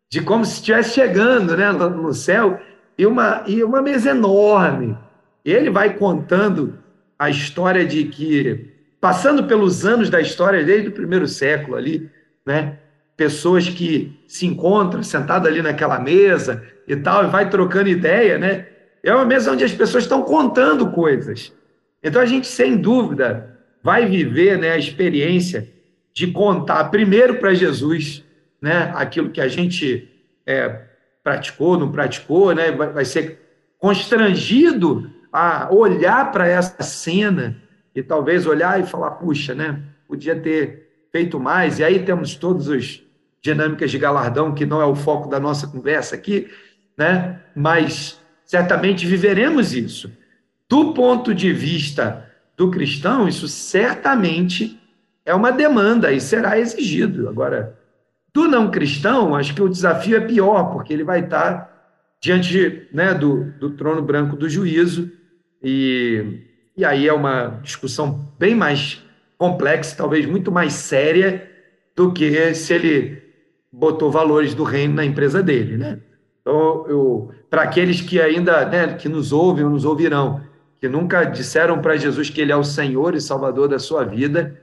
[0.09, 2.59] de como se estivesse chegando né, no céu
[2.97, 4.97] e uma, e uma mesa enorme.
[5.45, 6.77] Ele vai contando
[7.17, 12.11] a história de que, passando pelos anos da história desde o primeiro século ali,
[12.45, 12.79] né,
[13.15, 18.67] pessoas que se encontram sentadas ali naquela mesa e tal, e vai trocando ideia, né?
[19.05, 21.53] É uma mesa onde as pessoas estão contando coisas.
[22.03, 25.69] Então a gente, sem dúvida, vai viver né, a experiência
[26.11, 28.23] de contar primeiro para Jesus
[28.59, 30.09] né, aquilo que a gente
[30.43, 30.81] é,
[31.23, 32.71] praticou, não praticou, né?
[32.71, 33.41] Vai, vai ser
[33.77, 37.61] constrangido a olhar para essa cena
[37.93, 39.83] e talvez olhar e falar, puxa, né?
[40.07, 41.77] Podia ter feito mais.
[41.77, 43.03] E aí temos todos os
[43.39, 46.49] dinâmicas de galardão, que não é o foco da nossa conversa aqui,
[46.97, 47.39] né?
[47.55, 50.11] Mas certamente viveremos isso.
[50.69, 52.25] Do ponto de vista
[52.55, 54.79] do cristão, isso certamente
[55.25, 57.27] é uma demanda e será exigido.
[57.27, 57.77] Agora,
[58.33, 61.73] do não cristão, acho que o desafio é pior, porque ele vai estar
[62.21, 65.11] diante né, do, do trono branco do juízo,
[65.61, 66.41] e,
[66.75, 69.03] e aí é uma discussão bem mais
[69.37, 71.49] complexa, talvez muito mais séria,
[71.95, 73.21] do que se ele
[73.71, 75.99] botou valores do reino na empresa dele, né?
[76.41, 80.41] Então, para aqueles que ainda, né, que nos ouvem ou nos ouvirão,
[80.77, 84.59] que nunca disseram para Jesus que ele é o Senhor e Salvador da sua vida,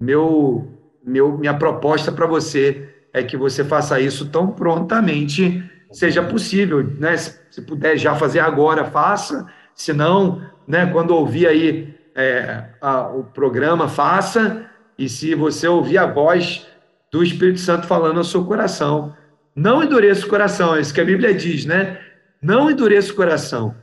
[0.00, 0.66] meu,
[1.04, 5.62] meu minha proposta para você é que você faça isso tão prontamente
[5.92, 7.14] seja possível, né?
[7.14, 9.46] Se, se puder já fazer agora, faça.
[9.74, 14.64] Se não, né, quando ouvir aí é, a, o programa, faça.
[14.96, 16.66] E se você ouvir a voz
[17.12, 19.14] do Espírito Santo falando ao seu coração.
[19.54, 21.98] Não endureça o coração, é isso que a Bíblia diz, né?
[22.42, 23.74] Não endureça o coração.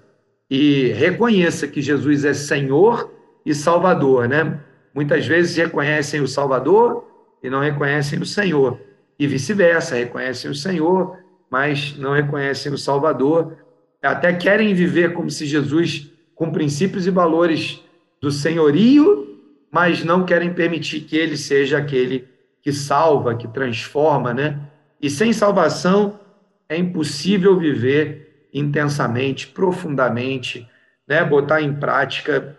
[0.50, 3.12] E reconheça que Jesus é Senhor
[3.46, 4.60] e Salvador, né?
[4.94, 7.06] Muitas vezes reconhecem o Salvador
[7.44, 8.80] e não reconhecem o Senhor.
[9.20, 11.18] E vice-versa, reconhecem o Senhor,
[11.50, 13.58] mas não reconhecem o Salvador.
[14.02, 17.84] Até querem viver como se Jesus, com princípios e valores
[18.20, 19.40] do senhorio,
[19.72, 22.28] mas não querem permitir que ele seja aquele
[22.62, 24.60] que salva, que transforma, né?
[25.02, 26.20] E sem salvação
[26.68, 28.27] é impossível viver
[28.58, 30.68] intensamente, profundamente,
[31.08, 31.24] né?
[31.24, 32.58] Botar em prática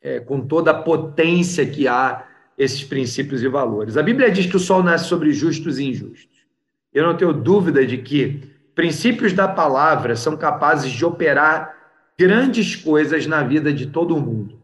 [0.00, 2.24] é, com toda a potência que há
[2.56, 3.96] esses princípios e valores.
[3.96, 6.46] A Bíblia diz que o sol nasce sobre justos e injustos.
[6.92, 8.42] Eu não tenho dúvida de que
[8.74, 11.74] princípios da palavra são capazes de operar
[12.18, 14.62] grandes coisas na vida de todo mundo.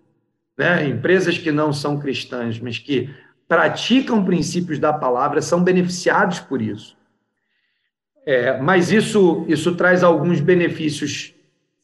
[0.56, 0.88] Né?
[0.88, 3.10] Empresas que não são cristãs, mas que
[3.46, 6.96] praticam princípios da palavra são beneficiados por isso.
[8.24, 11.34] É, mas isso, isso traz alguns benefícios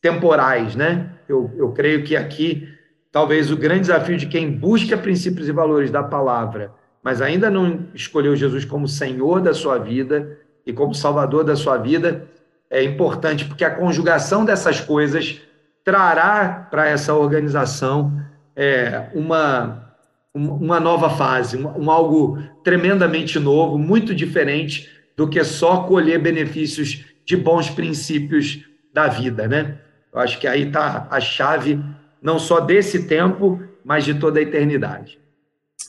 [0.00, 1.10] temporais, né?
[1.28, 2.68] Eu, eu creio que aqui,
[3.10, 6.72] talvez o grande desafio de quem busca princípios e valores da palavra,
[7.02, 11.76] mas ainda não escolheu Jesus como Senhor da sua vida e como Salvador da sua
[11.76, 12.26] vida,
[12.70, 15.40] é importante, porque a conjugação dessas coisas
[15.82, 18.22] trará para essa organização
[18.54, 19.88] é, uma
[20.34, 24.88] uma nova fase, um, um algo tremendamente novo, muito diferente
[25.18, 28.64] do que só colher benefícios de bons princípios
[28.94, 29.78] da vida, né?
[30.14, 31.80] Eu acho que aí está a chave
[32.22, 35.18] não só desse tempo, mas de toda a eternidade.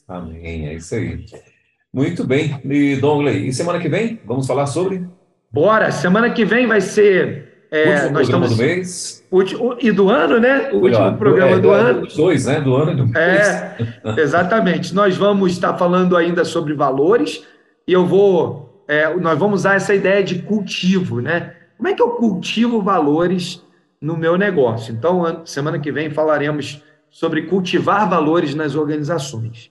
[0.08, 1.26] Amém, é isso aí.
[1.94, 2.60] Muito bem.
[2.66, 5.08] E Dongley, e semana que vem vamos falar sobre?
[5.52, 9.24] Bora, semana que vem vai ser é, nós estamos, do mês.
[9.80, 10.72] e do ano, né?
[10.74, 12.08] O último programa é, do, ano.
[12.08, 12.60] dois, né?
[12.60, 13.16] Do ano e do mês.
[13.16, 13.76] É,
[14.18, 14.94] exatamente.
[14.96, 17.46] nós vamos estar falando ainda sobre valores
[17.88, 18.69] e eu vou.
[18.90, 21.54] É, nós vamos usar essa ideia de cultivo, né?
[21.78, 23.64] Como é que eu cultivo valores
[24.02, 24.92] no meu negócio?
[24.92, 29.70] Então, semana que vem falaremos sobre cultivar valores nas organizações.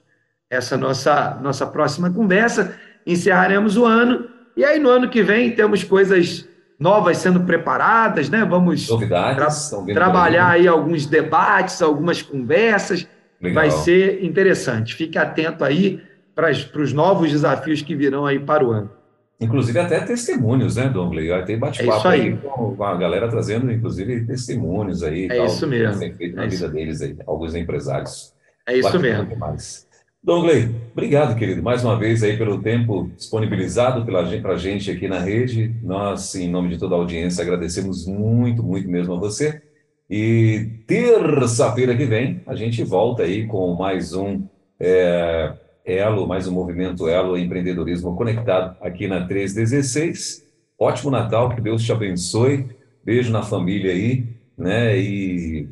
[0.49, 2.79] Essa é nossa nossa próxima conversa.
[3.05, 6.49] Encerraremos o ano e aí no ano que vem temos coisas
[6.79, 8.45] novas sendo preparadas, né?
[8.45, 13.05] Vamos Novidades, tra trabalhar aí alguns debates, algumas conversas.
[13.43, 13.64] Legal.
[13.64, 14.95] Vai ser interessante.
[14.95, 16.01] Fique atento aí
[16.37, 18.98] para os novos desafios que virão aí para o ano.
[19.41, 21.28] Inclusive até testemunhos, né, Dongley?
[21.45, 22.20] Tem bate-papo é aí.
[22.22, 25.26] aí com a galera trazendo, inclusive, testemunhos aí.
[25.26, 25.93] É tal, isso mesmo.
[25.95, 26.68] Que tem feito é na vida isso.
[26.68, 28.34] deles aí, alguns empresários.
[28.66, 29.26] É isso Bacana mesmo.
[29.26, 29.86] Demais.
[30.22, 35.20] Dongley, obrigado, querido, mais uma vez aí pelo tempo disponibilizado para a gente aqui na
[35.20, 35.74] rede.
[35.82, 39.62] Nós, em nome de toda a audiência, agradecemos muito, muito mesmo a você.
[40.11, 44.43] E terça-feira que vem a gente volta aí com mais um
[44.80, 45.53] é,
[45.89, 50.47] Elo, mais um movimento Elo Empreendedorismo Conectado aqui na 316.
[50.78, 52.68] Ótimo Natal, que Deus te abençoe.
[53.03, 54.26] Beijo na família aí,
[54.57, 54.99] né?
[54.99, 55.66] E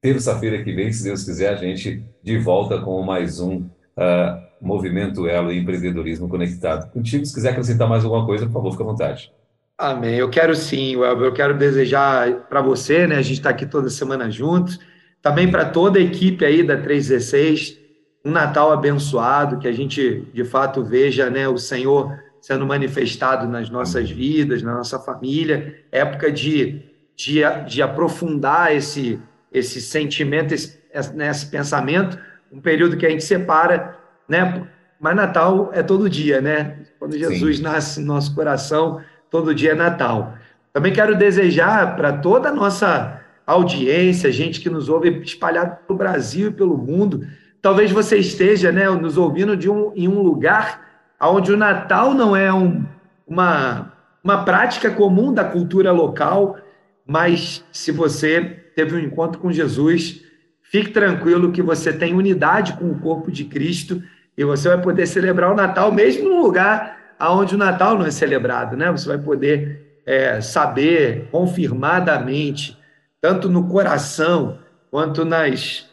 [0.00, 5.28] terça-feira que vem, se Deus quiser, a gente de volta com mais um uh, Movimento
[5.28, 6.90] Elo Empreendedorismo Conectado.
[6.90, 9.30] Contigo, se quiser acrescentar mais alguma coisa, por favor, fique à vontade.
[9.76, 10.14] Amém.
[10.14, 11.26] Eu quero sim, Welber.
[11.26, 13.16] Eu quero desejar para você, né?
[13.16, 14.80] A gente está aqui toda semana juntos.
[15.20, 17.81] Também para toda a equipe aí da 316
[18.24, 23.70] um Natal abençoado, que a gente de fato veja né, o Senhor sendo manifestado nas
[23.70, 26.82] nossas vidas, na nossa família, época de,
[27.16, 29.20] de, de aprofundar esse,
[29.52, 30.78] esse sentimento, esse,
[31.14, 32.18] né, esse pensamento,
[32.52, 33.96] um período que a gente separa,
[34.28, 34.66] né?
[35.00, 36.78] Mas Natal é todo dia, né?
[36.98, 37.62] Quando Jesus Sim.
[37.62, 39.00] nasce no nosso coração,
[39.30, 40.34] todo dia é Natal.
[40.72, 46.48] Também quero desejar para toda a nossa audiência, gente que nos ouve espalhado pelo Brasil
[46.48, 47.26] e pelo mundo,
[47.62, 50.80] Talvez você esteja né, nos ouvindo de um, em um lugar
[51.20, 52.84] onde o Natal não é um,
[53.24, 53.92] uma,
[54.22, 56.58] uma prática comum da cultura local,
[57.06, 58.40] mas se você
[58.74, 60.22] teve um encontro com Jesus,
[60.60, 64.02] fique tranquilo que você tem unidade com o corpo de Cristo
[64.36, 68.10] e você vai poder celebrar o Natal mesmo num lugar onde o Natal não é
[68.10, 68.90] celebrado, né?
[68.90, 72.76] Você vai poder é, saber confirmadamente,
[73.20, 74.58] tanto no coração
[74.92, 75.88] quanto nas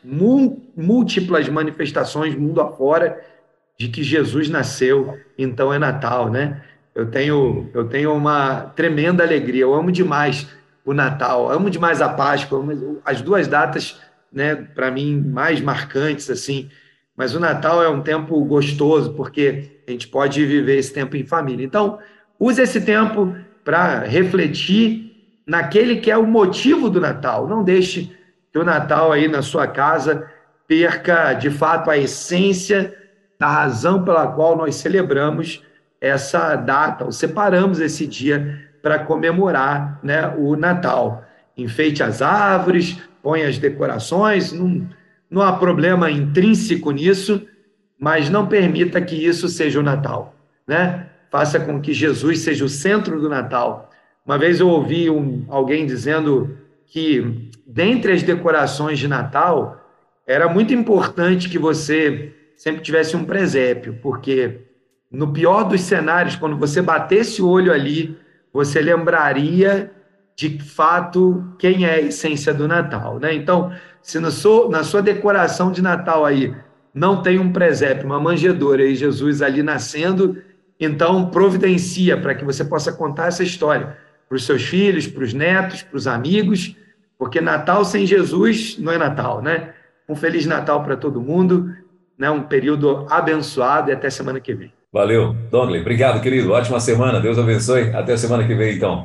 [0.76, 3.18] múltiplas manifestações mundo afora
[3.78, 6.62] de que Jesus nasceu, então é Natal, né?
[6.94, 10.50] Eu tenho, eu tenho uma tremenda alegria, eu amo demais
[10.84, 12.62] o Natal, amo demais a Páscoa,
[13.06, 13.98] as duas datas,
[14.34, 16.70] né, para mim, mais marcantes, assim,
[17.16, 21.26] mas o Natal é um tempo gostoso, porque a gente pode viver esse tempo em
[21.26, 21.66] família.
[21.66, 22.00] Então,
[22.38, 23.34] use esse tempo
[23.64, 28.19] para refletir naquele que é o motivo do Natal, não deixe
[28.52, 30.30] que o Natal aí na sua casa
[30.68, 32.96] perca de fato a essência
[33.40, 35.64] da razão pela qual nós celebramos
[36.02, 41.24] essa data, ou separamos esse dia para comemorar né, o Natal.
[41.58, 44.88] Enfeite as árvores, põe as decorações, não,
[45.30, 47.46] não há problema intrínseco nisso,
[48.00, 50.36] mas não permita que isso seja o Natal.
[50.66, 51.08] Né?
[51.30, 53.90] Faça com que Jesus seja o centro do Natal.
[54.26, 59.80] Uma vez eu ouvi um, alguém dizendo que, dentre as decorações de Natal,
[60.26, 64.62] era muito importante que você sempre tivesse um presépio, porque
[65.12, 68.18] no pior dos cenários, quando você batesse o olho ali,
[68.52, 69.92] você lembraria
[70.36, 73.36] de fato quem é a essência do Natal, né?
[73.36, 76.56] Então, se na sua, na sua decoração de Natal aí
[76.92, 80.42] não tem um presépio, uma manjedoura e Jesus ali nascendo,
[80.80, 83.96] então providencia para que você possa contar essa história
[84.28, 86.76] para os seus filhos, para os netos, para os amigos,
[87.20, 89.74] porque Natal sem Jesus não é Natal, né?
[90.08, 91.76] Um Feliz Natal para todo mundo,
[92.18, 92.32] né?
[92.32, 94.72] um período abençoado e até semana que vem.
[94.92, 95.82] Valeu, Donley.
[95.82, 96.54] Obrigado, querido.
[96.54, 97.20] Ótima semana.
[97.20, 97.94] Deus abençoe.
[97.94, 99.04] Até semana que vem, então.